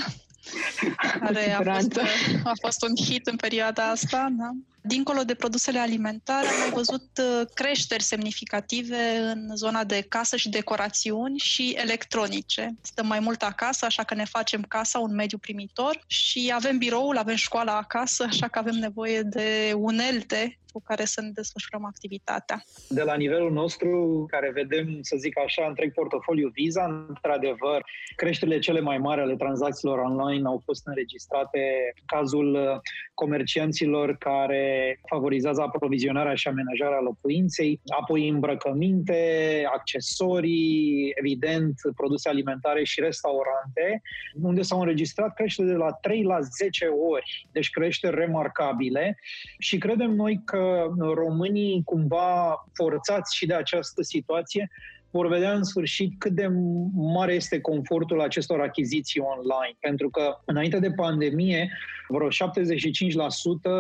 care 1.25 1.51
a 1.51 1.63
fost, 1.75 2.01
a 2.45 2.53
fost 2.61 2.83
un 2.83 3.05
hit 3.05 3.27
în 3.27 3.37
perioada 3.37 3.91
asta. 3.91 4.29
Da? 4.39 4.51
Dincolo 4.83 5.23
de 5.23 5.35
produsele 5.35 5.79
alimentare, 5.79 6.47
am 6.47 6.59
mai 6.59 6.71
văzut 6.71 7.09
uh, 7.19 7.47
creșteri 7.55 8.03
semnificative 8.03 9.17
în 9.35 9.57
zona 9.57 9.85
de 9.85 10.07
casă 10.09 10.37
și 10.37 10.49
decorațiuni 10.49 11.39
și 11.39 11.77
electronice. 11.83 12.75
Stăm 12.81 13.07
mai 13.07 13.21
mult 13.21 13.43
acasă, 13.43 13.85
așa 13.85 14.03
că 14.03 14.15
ne 14.15 14.25
facem 14.25 14.63
casa 14.63 14.99
un 14.99 15.15
mediu 15.15 15.39
primitor 15.39 16.05
și 16.07 16.53
avem 16.55 16.79
biroul, 16.79 17.17
avem 17.17 17.35
școala 17.35 17.77
acasă, 17.77 18.25
așa 18.29 18.49
că 18.49 18.59
avem 18.59 18.75
nevoie 18.75 19.23
de 19.23 19.73
unelte 19.77 20.59
cu 20.73 20.83
care 20.85 21.05
să 21.05 21.21
ne 21.21 21.31
desfășurăm 21.35 21.85
activitatea. 21.85 22.63
De 22.89 23.03
la 23.03 23.15
nivelul 23.15 23.53
nostru, 23.53 24.25
care 24.31 24.51
vedem, 24.51 24.99
să 25.01 25.17
zic 25.19 25.39
așa, 25.39 25.67
întreg 25.69 25.93
portofoliu 25.93 26.49
Visa, 26.49 27.05
într-adevăr, 27.09 27.85
creșterile 28.17 28.59
cele 28.59 28.81
mai 28.81 28.99
mari 28.99 29.21
ale 29.21 29.37
tranzacțiilor 29.37 29.99
online 29.99 30.49
au 30.49 30.63
fost 30.65 30.87
înregistrate 30.87 31.59
în 31.97 32.03
cazul 32.07 32.55
uh, 32.55 32.81
comercianților 33.15 34.17
care 34.17 34.70
favorizează 35.09 35.61
aprovizionarea 35.63 36.35
și 36.35 36.49
amenajarea 36.49 37.01
locuinței, 37.01 37.81
apoi 38.01 38.29
îmbrăcăminte, 38.29 39.63
accesorii, 39.73 41.13
evident, 41.15 41.75
produse 41.97 42.29
alimentare 42.29 42.85
și 42.85 43.01
restaurante, 43.01 44.03
unde 44.43 44.63
s-au 44.63 44.81
înregistrat 44.81 45.35
creșteri 45.35 45.69
de 45.69 45.75
la 45.75 45.93
3 45.93 46.23
la 46.23 46.41
10 46.41 46.87
ori, 46.87 47.49
deci 47.53 47.71
creșteri 47.71 48.17
remarcabile. 48.17 49.19
Și 49.59 49.79
credem 49.79 50.11
noi 50.11 50.41
că 50.45 50.87
românii 51.15 51.83
cumva 51.85 52.65
forțați 52.73 53.37
și 53.37 53.47
de 53.47 53.55
această 53.55 54.03
situație 54.03 54.71
vor 55.11 55.29
vedea 55.29 55.53
în 55.53 55.63
sfârșit 55.63 56.13
cât 56.19 56.33
de 56.33 56.49
mare 56.93 57.35
este 57.35 57.61
confortul 57.61 58.21
acestor 58.21 58.61
achiziții 58.61 59.21
online. 59.21 59.77
Pentru 59.81 60.11
că 60.11 60.39
înainte 60.45 60.79
de 60.79 60.91
pandemie, 60.91 61.71
vreo 62.09 62.29
75% 62.29 62.33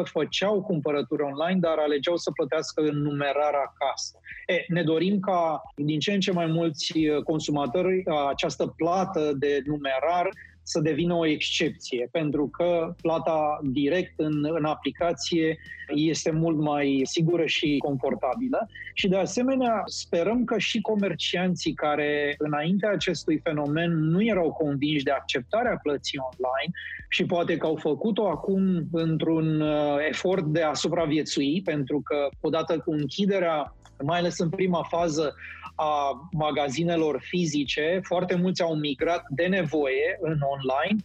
făceau 0.04 0.62
cumpărături 0.62 1.22
online, 1.22 1.60
dar 1.60 1.78
alegeau 1.78 2.16
să 2.16 2.30
plătească 2.30 2.82
în 2.82 2.96
numerar 2.96 3.54
acasă. 3.54 4.18
E, 4.46 4.64
ne 4.68 4.82
dorim 4.82 5.20
ca 5.20 5.62
din 5.76 5.98
ce 5.98 6.12
în 6.12 6.20
ce 6.20 6.32
mai 6.32 6.46
mulți 6.46 6.92
consumatori 7.24 8.02
această 8.28 8.66
plată 8.66 9.32
de 9.38 9.62
numerar 9.64 10.28
să 10.62 10.80
devină 10.80 11.14
o 11.14 11.26
excepție, 11.26 12.08
pentru 12.12 12.48
că 12.48 12.94
plata 13.02 13.58
direct 13.62 14.12
în, 14.16 14.46
în 14.48 14.64
aplicație 14.64 15.58
este 15.94 16.30
mult 16.30 16.58
mai 16.58 17.00
sigură 17.04 17.46
și 17.46 17.76
confortabilă. 17.78 18.68
Și 18.94 19.08
de 19.08 19.16
asemenea, 19.16 19.82
sperăm 19.84 20.44
că 20.44 20.58
și 20.58 20.80
comercianții 20.80 21.72
care 21.72 22.34
înaintea 22.38 22.90
acestui 22.90 23.40
fenomen 23.42 23.92
nu 23.92 24.24
erau 24.24 24.52
convinși 24.52 25.04
de 25.04 25.10
acceptarea 25.10 25.78
plății 25.82 26.18
online 26.18 26.72
și 27.08 27.24
poate 27.24 27.56
că 27.56 27.66
au 27.66 27.76
făcut-o 27.76 28.28
acum 28.28 28.88
într-un 28.92 29.60
uh, 29.60 29.96
efort 30.08 30.44
de 30.44 30.62
a 30.62 30.74
supraviețui, 30.74 31.62
pentru 31.64 32.00
că 32.04 32.28
odată 32.40 32.78
cu 32.78 32.90
închiderea 32.92 33.74
mai 34.02 34.18
ales 34.18 34.38
în 34.38 34.48
prima 34.48 34.82
fază 34.82 35.34
a 35.82 36.28
magazinelor 36.32 37.20
fizice, 37.20 38.00
foarte 38.02 38.34
mulți 38.34 38.62
au 38.62 38.74
migrat 38.74 39.24
de 39.28 39.46
nevoie 39.46 40.18
în 40.20 40.38
online 40.40 41.00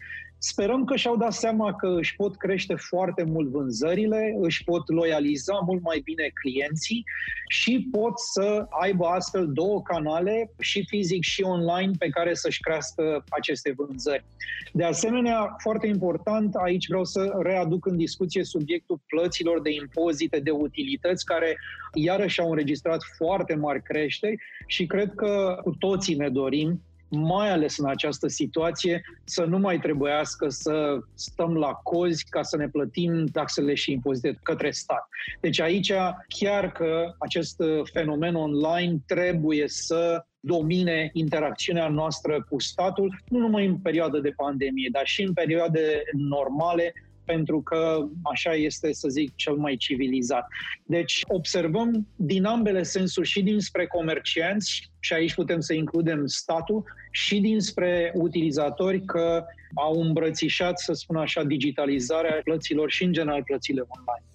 Sperăm 0.47 0.83
că 0.83 0.95
și-au 0.95 1.17
dat 1.17 1.33
seama 1.33 1.75
că 1.75 1.87
își 1.87 2.15
pot 2.15 2.35
crește 2.37 2.75
foarte 2.75 3.23
mult 3.23 3.49
vânzările, 3.49 4.35
își 4.41 4.63
pot 4.63 4.89
loializa 4.89 5.59
mult 5.65 5.81
mai 5.81 6.01
bine 6.03 6.31
clienții 6.33 7.03
și 7.47 7.87
pot 7.91 8.19
să 8.19 8.65
aibă 8.69 9.05
astfel 9.05 9.51
două 9.53 9.81
canale, 9.81 10.51
și 10.59 10.85
fizic 10.87 11.23
și 11.23 11.41
online, 11.41 11.91
pe 11.99 12.09
care 12.09 12.33
să-și 12.33 12.59
crească 12.59 13.23
aceste 13.29 13.73
vânzări. 13.77 14.25
De 14.73 14.83
asemenea, 14.83 15.55
foarte 15.61 15.87
important, 15.87 16.55
aici 16.55 16.87
vreau 16.87 17.03
să 17.03 17.37
readuc 17.41 17.85
în 17.85 17.97
discuție 17.97 18.43
subiectul 18.43 19.01
plăților 19.07 19.61
de 19.61 19.73
impozite 19.73 20.39
de 20.39 20.51
utilități, 20.51 21.25
care 21.25 21.57
iarăși 21.93 22.41
au 22.41 22.49
înregistrat 22.49 23.01
foarte 23.17 23.55
mari 23.55 23.81
creșteri 23.81 24.35
și 24.67 24.85
cred 24.85 25.13
că 25.15 25.59
cu 25.63 25.75
toții 25.79 26.15
ne 26.15 26.29
dorim 26.29 26.81
mai 27.15 27.49
ales 27.49 27.77
în 27.77 27.89
această 27.89 28.27
situație, 28.27 29.01
să 29.23 29.43
nu 29.43 29.57
mai 29.57 29.79
trebuiască 29.79 30.49
să 30.49 30.97
stăm 31.13 31.55
la 31.55 31.73
cozi 31.73 32.25
ca 32.29 32.43
să 32.43 32.57
ne 32.57 32.69
plătim 32.69 33.25
taxele 33.25 33.73
și 33.73 33.91
impozite 33.91 34.39
către 34.43 34.71
stat. 34.71 35.07
Deci 35.41 35.59
aici 35.59 35.93
chiar 36.27 36.71
că 36.71 37.15
acest 37.19 37.55
fenomen 37.93 38.35
online 38.35 38.97
trebuie 39.05 39.67
să 39.67 40.25
domine 40.39 41.09
interacțiunea 41.13 41.87
noastră 41.87 42.45
cu 42.49 42.59
statul, 42.59 43.21
nu 43.27 43.39
numai 43.39 43.65
în 43.65 43.77
perioada 43.77 44.19
de 44.19 44.33
pandemie, 44.35 44.89
dar 44.91 45.05
și 45.05 45.21
în 45.21 45.33
perioade 45.33 46.01
normale, 46.11 46.93
pentru 47.25 47.61
că 47.61 48.05
așa 48.23 48.53
este, 48.53 48.93
să 48.93 49.07
zic, 49.07 49.35
cel 49.35 49.53
mai 49.53 49.75
civilizat. 49.75 50.47
Deci 50.85 51.21
observăm 51.27 52.07
din 52.15 52.45
ambele 52.45 52.83
sensuri 52.83 53.27
și 53.27 53.41
dinspre 53.43 53.87
comercianți, 53.87 54.91
și 54.99 55.13
aici 55.13 55.33
putem 55.33 55.59
să 55.59 55.73
includem 55.73 56.25
statul, 56.25 56.83
și 57.11 57.39
dinspre 57.39 58.11
utilizatori 58.15 59.05
că 59.05 59.45
au 59.75 60.01
îmbrățișat, 60.01 60.79
să 60.79 60.93
spun 60.93 61.15
așa, 61.15 61.43
digitalizarea 61.43 62.41
plăților 62.43 62.91
și, 62.91 63.03
în 63.03 63.13
general, 63.13 63.43
plățile 63.43 63.83
online. 63.87 64.25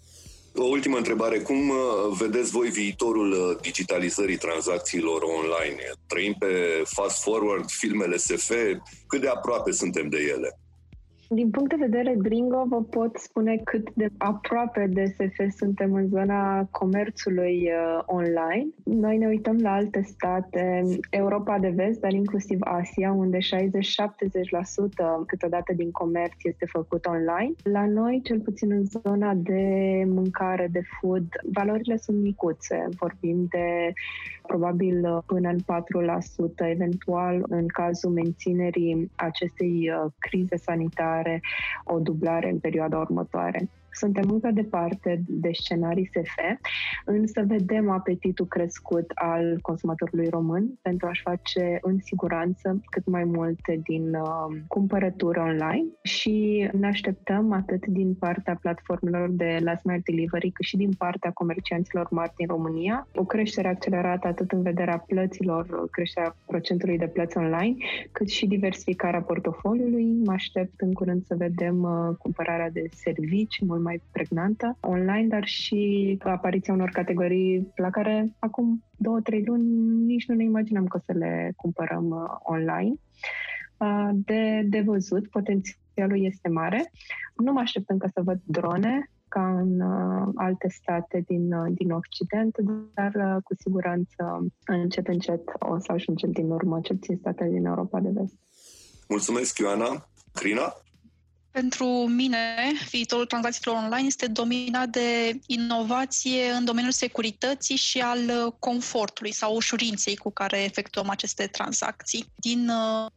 O 0.55 0.65
ultimă 0.65 0.97
întrebare. 0.97 1.39
Cum 1.39 1.69
uh, 1.69 1.77
vedeți 2.19 2.51
voi 2.51 2.69
viitorul 2.69 3.33
uh, 3.33 3.57
digitalizării 3.61 4.37
tranzacțiilor 4.37 5.23
online? 5.23 5.77
Trăim 6.07 6.35
pe 6.39 6.83
fast 6.85 7.23
forward 7.23 7.71
filmele 7.71 8.17
SF? 8.17 8.53
Cât 9.07 9.21
de 9.21 9.29
aproape 9.29 9.71
suntem 9.71 10.09
de 10.09 10.19
ele? 10.37 10.59
Din 11.33 11.51
punct 11.51 11.71
de 11.71 11.87
vedere 11.87 12.15
gringo, 12.15 12.65
vă 12.69 12.83
pot 12.83 13.17
spune 13.17 13.57
cât 13.57 13.91
de 13.95 14.09
aproape 14.19 14.87
de 14.93 15.05
SF 15.05 15.57
suntem 15.57 15.93
în 15.93 16.09
zona 16.09 16.65
comerțului 16.71 17.63
uh, 17.63 18.03
online. 18.07 18.67
Noi 18.85 19.19
ne 19.19 19.27
uităm 19.27 19.57
la 19.57 19.73
alte 19.73 20.03
state, 20.03 20.83
Europa 21.11 21.59
de 21.59 21.69
vest, 21.69 22.01
dar 22.01 22.13
inclusiv 22.13 22.59
Asia, 22.61 23.13
unde 23.13 23.39
60-70% 23.39 23.41
câteodată 25.27 25.73
din 25.73 25.91
comerț 25.91 26.35
este 26.43 26.67
făcut 26.67 27.07
online. 27.07 27.53
La 27.63 27.87
noi, 27.87 28.21
cel 28.25 28.41
puțin 28.41 28.73
în 28.73 28.85
zona 28.85 29.35
de 29.35 29.63
mâncare, 30.07 30.69
de 30.73 30.83
food, 31.01 31.27
valorile 31.53 31.97
sunt 31.97 32.23
micuțe. 32.23 32.89
Vorbim 32.99 33.47
de 33.51 33.93
probabil 34.51 35.05
uh, 35.05 35.19
până 35.27 35.49
în 35.49 35.59
4%, 35.59 36.69
eventual 36.71 37.45
în 37.49 37.67
cazul 37.67 38.11
menținerii 38.11 39.11
acestei 39.15 39.91
uh, 39.91 40.13
crize 40.19 40.57
sanitare, 40.57 41.41
o 41.85 41.99
dublare 41.99 42.51
în 42.51 42.59
perioada 42.59 42.99
următoare. 42.99 43.69
Suntem 43.93 44.31
încă 44.31 44.51
departe 44.53 45.23
de 45.29 45.51
scenarii 45.53 46.11
SF, 46.13 46.39
însă 47.05 47.43
vedem 47.47 47.91
apetitul 47.91 48.47
crescut 48.47 49.11
al 49.15 49.59
consumatorului 49.63 50.29
român 50.29 50.79
pentru 50.83 51.07
a-și 51.07 51.23
face 51.23 51.79
în 51.83 51.99
siguranță 52.01 52.81
cât 52.91 53.07
mai 53.07 53.25
multe 53.25 53.81
din 53.83 54.15
uh, 54.15 54.57
cumpărături 54.69 55.39
online 55.39 55.85
și 56.03 56.69
ne 56.73 56.87
așteptăm 56.87 57.53
atât 57.53 57.87
din 57.87 58.15
partea 58.15 58.59
platformelor 58.61 59.29
de 59.31 59.59
last 59.63 59.85
mile 59.85 60.03
delivery 60.05 60.51
cât 60.51 60.65
și 60.65 60.77
din 60.77 60.91
partea 60.99 61.31
comercianților 61.31 62.07
mari 62.11 62.33
din 62.37 62.47
România 62.47 63.09
o 63.15 63.25
creștere 63.25 63.69
accelerată 63.69 64.27
atât 64.27 64.53
în 64.53 64.63
vederea 64.63 65.05
plăților, 65.07 65.89
creșterea 65.91 66.37
procentului 66.47 66.99
de 66.99 67.07
plăți 67.07 67.37
online, 67.37 67.77
cât 68.13 68.29
și 68.29 68.47
diversificarea 68.47 69.23
portofoliului. 69.23 70.05
Mă 70.25 70.33
aștept 70.33 70.81
în 70.81 70.93
curând 70.93 71.25
să 71.25 71.35
vedem 71.39 71.83
uh, 71.83 72.17
cumpărarea 72.19 72.71
de 72.71 72.89
servicii 72.91 73.67
mult 73.81 73.93
mai 73.93 74.03
pregnantă 74.13 74.77
online, 74.81 75.27
dar 75.27 75.45
și 75.45 76.19
apariția 76.23 76.75
unor 76.75 76.89
categorii 76.89 77.73
la 77.77 77.91
care 77.91 78.33
acum 78.39 78.85
două, 78.97 79.21
trei 79.21 79.45
luni 79.45 79.65
nici 80.05 80.27
nu 80.27 80.35
ne 80.35 80.45
imaginăm 80.45 80.87
că 80.87 80.97
o 80.97 81.13
să 81.13 81.19
le 81.19 81.53
cumpărăm 81.57 82.09
uh, 82.09 82.37
online. 82.43 82.95
Uh, 83.77 84.09
de, 84.13 84.63
de 84.69 84.81
văzut, 84.81 85.29
potențialul 85.29 86.25
este 86.25 86.49
mare. 86.49 86.91
Nu 87.35 87.53
mă 87.53 87.61
aștept 87.61 87.91
încă 87.91 88.09
să 88.15 88.23
văd 88.23 88.41
drone 88.45 89.11
ca 89.29 89.59
în 89.59 89.81
uh, 89.81 90.29
alte 90.35 90.69
state 90.69 91.23
din, 91.27 91.53
uh, 91.53 91.73
din 91.75 91.91
Occident, 91.91 92.57
dar 92.95 93.13
uh, 93.15 93.43
cu 93.45 93.55
siguranță 93.59 94.47
încet, 94.67 95.09
încet 95.09 95.43
o 95.59 95.79
să 95.79 95.93
ajungem 95.93 96.31
din 96.31 96.51
urmă, 96.51 96.81
cel 96.83 96.97
puțin 96.97 97.17
statele 97.17 97.51
din 97.51 97.65
Europa 97.65 98.01
de 98.01 98.11
vest. 98.13 98.35
Mulțumesc, 99.09 99.59
Ioana. 99.59 100.09
Crina? 100.33 100.73
Pentru 101.51 101.87
mine, 102.07 102.73
viitorul 102.91 103.27
tranzacțiilor 103.27 103.77
online 103.77 104.07
este 104.07 104.27
dominat 104.27 104.89
de 104.89 105.39
inovație 105.47 106.51
în 106.51 106.65
domeniul 106.65 106.93
securității 106.93 107.77
și 107.77 108.01
al 108.01 108.55
confortului 108.59 109.33
sau 109.33 109.55
ușurinței 109.55 110.17
cu 110.17 110.31
care 110.33 110.63
efectuăm 110.63 111.09
aceste 111.09 111.47
tranzacții. 111.47 112.25
Din 112.37 112.71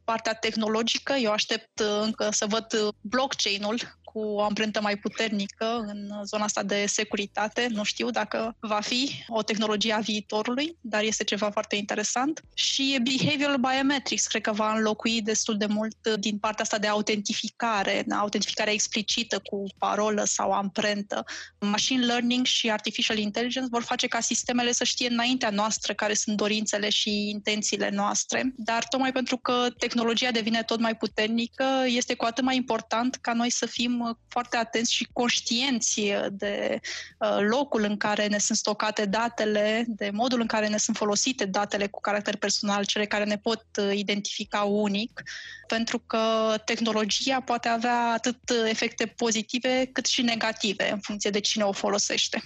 partea 0.04 0.34
tehnologică, 0.34 1.14
eu 1.14 1.32
aștept 1.32 1.80
încă 2.02 2.30
să 2.32 2.46
văd 2.46 2.96
blockchain-ul 3.02 3.80
cu 4.14 4.20
o 4.20 4.42
amprentă 4.42 4.82
mai 4.82 4.98
puternică 4.98 5.84
în 5.88 6.12
zona 6.24 6.44
asta 6.44 6.64
de 6.64 6.86
securitate. 6.88 7.68
Nu 7.70 7.84
știu 7.84 8.10
dacă 8.10 8.56
va 8.60 8.80
fi 8.80 9.12
o 9.28 9.44
tehnologie 9.44 9.94
a 9.94 10.00
viitorului, 10.00 10.78
dar 10.82 11.04
este 11.04 11.24
ceva 11.24 11.50
foarte 11.50 11.76
interesant. 11.76 12.44
Și 12.54 13.00
behavioral 13.04 13.58
biometrics 13.58 14.28
cred 14.28 14.42
că 14.42 14.52
va 14.52 14.74
înlocui 14.74 15.22
destul 15.22 15.58
de 15.58 15.66
mult 15.66 16.08
din 16.08 16.38
partea 16.38 16.64
asta 16.64 16.78
de 16.78 16.88
autentificare, 16.88 18.06
autentificarea 18.10 18.74
explicită 18.74 19.40
cu 19.40 19.64
parolă 19.78 20.24
sau 20.26 20.52
amprentă. 20.52 21.24
Machine 21.60 22.06
learning 22.06 22.46
și 22.46 22.72
artificial 22.72 23.18
intelligence 23.18 23.70
vor 23.72 23.84
face 23.84 24.08
ca 24.08 24.20
sistemele 24.20 24.72
să 24.72 24.84
știe 24.84 25.10
înaintea 25.10 25.50
noastră 25.50 25.94
care 25.94 26.14
sunt 26.14 26.38
dorințele 26.38 26.90
și 26.90 27.30
intențiile 27.30 27.90
noastre, 27.90 28.54
dar 28.56 28.86
tocmai 28.90 29.12
pentru 29.12 29.38
că 29.38 29.68
tehnologia 29.78 30.32
devine 30.32 30.64
tot 30.64 30.80
mai 30.80 30.96
puternică, 30.96 31.66
este 31.86 32.14
cu 32.14 32.26
atât 32.26 32.44
mai 32.44 32.56
important 32.56 33.16
ca 33.16 33.34
noi 33.34 33.50
să 33.50 33.66
fim 33.66 34.03
foarte 34.28 34.58
atenți 34.58 34.94
și 34.94 35.10
conștienți 35.14 36.02
de 36.32 36.80
uh, 37.20 37.38
locul 37.40 37.84
în 37.84 37.98
care 37.98 38.28
ne 38.28 38.38
sunt 38.38 38.58
stocate 38.58 39.06
datele, 39.06 39.84
de 39.88 40.10
modul 40.14 40.40
în 40.40 40.48
care 40.48 40.68
ne 40.68 40.78
sunt 40.78 40.98
folosite 40.98 41.46
datele 41.46 41.88
cu 41.88 42.02
caracter 42.02 42.38
personal, 42.38 42.86
cele 42.86 43.06
care 43.06 43.24
ne 43.24 43.38
pot 43.38 43.66
uh, 43.80 43.98
identifica 43.98 44.62
unic, 44.62 45.22
pentru 45.68 46.00
că 46.00 46.56
tehnologia 46.66 47.42
poate 47.42 47.68
avea 47.68 48.12
atât 48.12 48.38
efecte 48.70 49.06
pozitive 49.06 49.90
cât 49.92 50.06
și 50.06 50.22
negative 50.22 50.92
în 50.92 51.00
funcție 51.00 51.30
de 51.30 51.40
cine 51.40 51.64
o 51.64 51.72
folosește. 51.72 52.42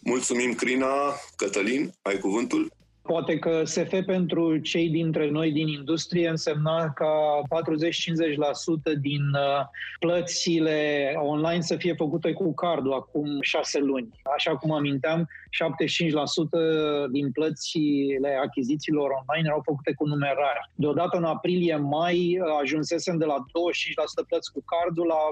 Mulțumim, 0.00 0.54
Crina. 0.54 1.20
Cătălin, 1.36 1.94
ai 2.02 2.18
cuvântul? 2.18 2.72
Poate 3.06 3.38
că 3.38 3.64
SF 3.64 4.04
pentru 4.06 4.58
cei 4.58 4.88
dintre 4.88 5.30
noi 5.30 5.52
din 5.52 5.68
industrie 5.68 6.28
însemna 6.28 6.92
ca 6.92 7.40
40-50% 8.96 9.00
din 9.00 9.22
uh, 9.34 9.64
plățile 9.98 11.12
online 11.16 11.60
să 11.60 11.76
fie 11.76 11.94
făcute 11.94 12.32
cu 12.32 12.54
cardul 12.54 12.92
acum 12.92 13.38
șase 13.40 13.78
luni. 13.78 14.08
Așa 14.36 14.56
cum 14.56 14.72
aminteam, 14.72 15.28
75% 15.28 15.28
din 17.10 17.30
plățile 17.30 18.38
achizițiilor 18.44 19.10
online 19.10 19.48
erau 19.48 19.62
făcute 19.64 19.92
cu 19.94 20.06
numerare. 20.06 20.70
Deodată 20.74 21.16
în 21.16 21.24
aprilie-mai 21.24 22.40
ajunsesem 22.60 23.18
de 23.18 23.24
la 23.24 23.36
25% 24.24 24.26
plăți 24.28 24.52
cu 24.52 24.62
cardul 24.72 25.06
la 25.06 25.22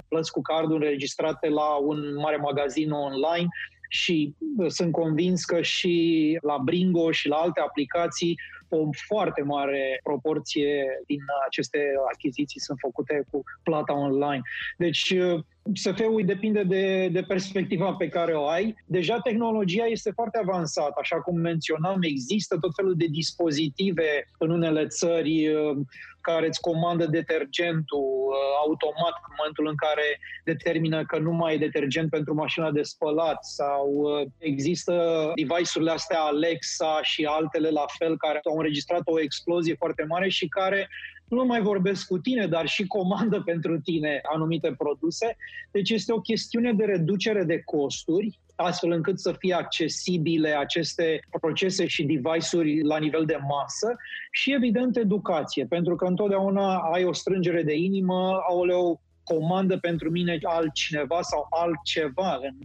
40-50% 0.00 0.04
plăți 0.08 0.32
cu 0.32 0.40
cardul 0.40 0.74
înregistrate 0.74 1.48
la 1.48 1.68
un 1.90 1.98
mare 2.14 2.36
magazin 2.36 2.90
online 2.90 3.48
și 3.94 4.34
uh, 4.56 4.70
sunt 4.70 4.92
convins 4.92 5.44
că 5.44 5.62
și 5.62 6.38
la 6.42 6.58
Bringo 6.64 7.10
și 7.10 7.28
la 7.28 7.36
alte 7.36 7.60
aplicații 7.60 8.38
o 8.74 8.88
foarte 9.06 9.42
mare 9.42 10.00
proporție 10.02 10.84
din 11.06 11.20
aceste 11.46 11.78
achiziții 12.12 12.60
sunt 12.60 12.78
făcute 12.80 13.24
cu 13.30 13.42
plata 13.62 13.92
online. 13.92 14.40
Deci 14.76 15.10
uh, 15.10 15.40
SF-ul 15.72 16.22
depinde 16.24 16.62
de, 16.62 17.08
de 17.12 17.22
perspectiva 17.22 17.92
pe 17.92 18.08
care 18.08 18.32
o 18.32 18.46
ai. 18.46 18.74
Deja 18.86 19.20
tehnologia 19.20 19.84
este 19.84 20.10
foarte 20.10 20.38
avansată, 20.38 20.94
așa 21.00 21.20
cum 21.20 21.38
menționam, 21.38 21.98
există 22.02 22.58
tot 22.58 22.70
felul 22.76 22.94
de 22.96 23.06
dispozitive 23.06 24.28
în 24.38 24.50
unele 24.50 24.86
țări 24.86 25.48
uh, 25.48 25.76
care 26.20 26.46
îți 26.46 26.60
comandă 26.60 27.06
detergentul 27.06 28.08
uh, 28.28 28.36
automat 28.64 29.14
în 29.26 29.34
momentul 29.38 29.66
în 29.66 29.76
care 29.84 30.06
determină 30.44 31.04
că 31.04 31.18
nu 31.18 31.32
mai 31.32 31.54
e 31.54 31.66
detergent 31.66 32.10
pentru 32.10 32.34
mașina 32.34 32.70
de 32.70 32.82
spălat 32.82 33.44
sau 33.44 33.86
uh, 33.94 34.26
există 34.38 34.94
device-urile 35.34 35.90
astea 35.90 36.20
Alexa 36.20 36.98
și 37.02 37.24
altele 37.24 37.70
la 37.70 37.84
fel 37.98 38.16
care 38.16 38.40
au 38.44 38.56
înregistrat 38.64 39.02
o 39.04 39.20
explozie 39.20 39.74
foarte 39.74 40.04
mare 40.08 40.28
și 40.28 40.48
care 40.48 40.88
nu 41.28 41.44
mai 41.44 41.60
vorbesc 41.60 42.06
cu 42.06 42.18
tine, 42.18 42.46
dar 42.46 42.66
și 42.66 42.86
comandă 42.86 43.40
pentru 43.50 43.80
tine 43.80 44.20
anumite 44.32 44.74
produse. 44.78 45.36
Deci 45.70 45.90
este 45.90 46.12
o 46.12 46.20
chestiune 46.20 46.72
de 46.72 46.84
reducere 46.84 47.44
de 47.44 47.62
costuri, 47.64 48.38
astfel 48.56 48.90
încât 48.90 49.18
să 49.20 49.34
fie 49.38 49.54
accesibile 49.54 50.48
aceste 50.48 51.20
procese 51.40 51.86
și 51.86 52.04
device-uri 52.04 52.82
la 52.82 52.98
nivel 52.98 53.24
de 53.24 53.38
masă 53.48 53.96
și, 54.30 54.52
evident, 54.52 54.96
educație, 54.96 55.66
pentru 55.66 55.96
că 55.96 56.04
întotdeauna 56.04 56.76
ai 56.76 57.04
o 57.04 57.12
strângere 57.12 57.62
de 57.62 57.74
inimă, 57.74 58.38
aoleu, 58.48 59.00
comandă 59.24 59.78
pentru 59.78 60.10
mine 60.10 60.38
altcineva 60.42 61.22
sau 61.22 61.46
altceva 61.50 62.38
în 62.42 62.56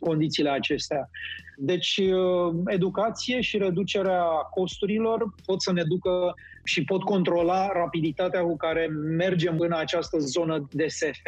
condițiile 0.00 0.50
acestea. 0.50 1.10
Deci, 1.56 1.96
uh, 1.96 2.54
educație 2.66 3.40
și 3.40 3.58
reducerea 3.58 4.24
costurilor 4.50 5.34
pot 5.44 5.62
să 5.62 5.72
ne 5.72 5.82
ducă 5.82 6.34
și 6.64 6.84
pot 6.84 7.02
controla 7.02 7.70
rapiditatea 7.72 8.42
cu 8.42 8.56
care 8.56 8.86
mergem 9.16 9.58
în 9.58 9.72
această 9.72 10.18
zonă 10.18 10.68
de 10.70 10.86
SF. 10.86 11.26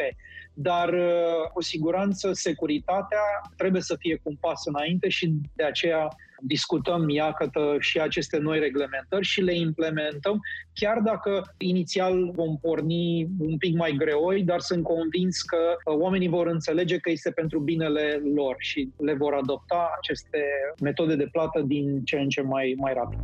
Dar, 0.53 0.89
uh, 0.89 1.49
cu 1.53 1.61
siguranță, 1.61 2.33
securitatea 2.33 3.21
trebuie 3.57 3.81
să 3.81 3.95
fie 3.99 4.15
cu 4.15 4.29
un 4.29 4.35
pas 4.39 4.65
înainte 4.65 5.09
și 5.09 5.33
de 5.55 5.63
aceea 5.63 6.07
discutăm, 6.45 7.09
iacătă, 7.09 7.75
și 7.79 7.99
aceste 7.99 8.37
noi 8.37 8.59
reglementări 8.59 9.25
și 9.25 9.41
le 9.41 9.55
implementăm, 9.55 10.39
chiar 10.73 10.99
dacă 10.99 11.53
inițial 11.57 12.31
vom 12.31 12.57
porni 12.57 13.27
un 13.39 13.57
pic 13.57 13.75
mai 13.75 13.95
greoi, 13.97 14.43
dar 14.43 14.59
sunt 14.59 14.83
convins 14.83 15.41
că 15.41 15.57
uh, 15.57 15.97
oamenii 15.97 16.27
vor 16.27 16.47
înțelege 16.47 16.97
că 16.97 17.09
este 17.09 17.31
pentru 17.31 17.59
binele 17.59 18.21
lor 18.35 18.55
și 18.59 18.89
le 18.97 19.13
vor 19.13 19.33
adopta 19.33 19.91
aceste 19.97 20.39
metode 20.81 21.15
de 21.15 21.27
plată 21.31 21.61
din 21.61 22.03
ce 22.03 22.17
în 22.17 22.29
ce 22.29 22.41
mai, 22.41 22.75
mai 22.77 22.93
rapid. 22.93 23.19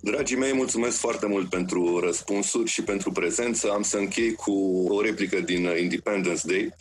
Dragii 0.00 0.36
mei, 0.36 0.52
mulțumesc 0.54 0.98
foarte 0.98 1.26
mult 1.26 1.48
pentru 1.48 2.00
răspunsuri 2.04 2.68
și 2.68 2.82
pentru 2.82 3.12
prezență. 3.12 3.70
Am 3.70 3.82
să 3.82 3.96
închei 3.96 4.32
cu 4.32 4.52
o 4.88 5.00
replică 5.00 5.40
din 5.40 5.68
Independence 5.82 6.40
Day. 6.46 6.74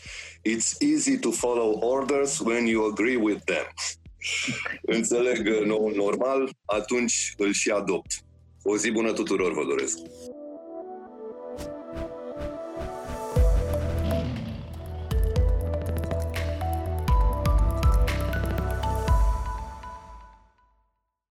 It's 0.50 0.76
easy 0.94 1.18
to 1.20 1.32
follow 1.32 1.80
orders 1.80 2.40
when 2.40 2.66
you 2.66 2.86
agree 2.86 3.16
with 3.16 3.42
them. 3.44 3.66
Înțeleg 4.82 5.48
nou 5.66 5.90
normal, 5.96 6.50
atunci 6.66 7.34
îl 7.38 7.52
și 7.52 7.70
adopt. 7.70 8.12
O 8.64 8.78
zi 8.78 8.92
bună 8.92 9.14
tuturor 9.14 9.54
vă 9.54 9.64
doresc! 9.64 9.98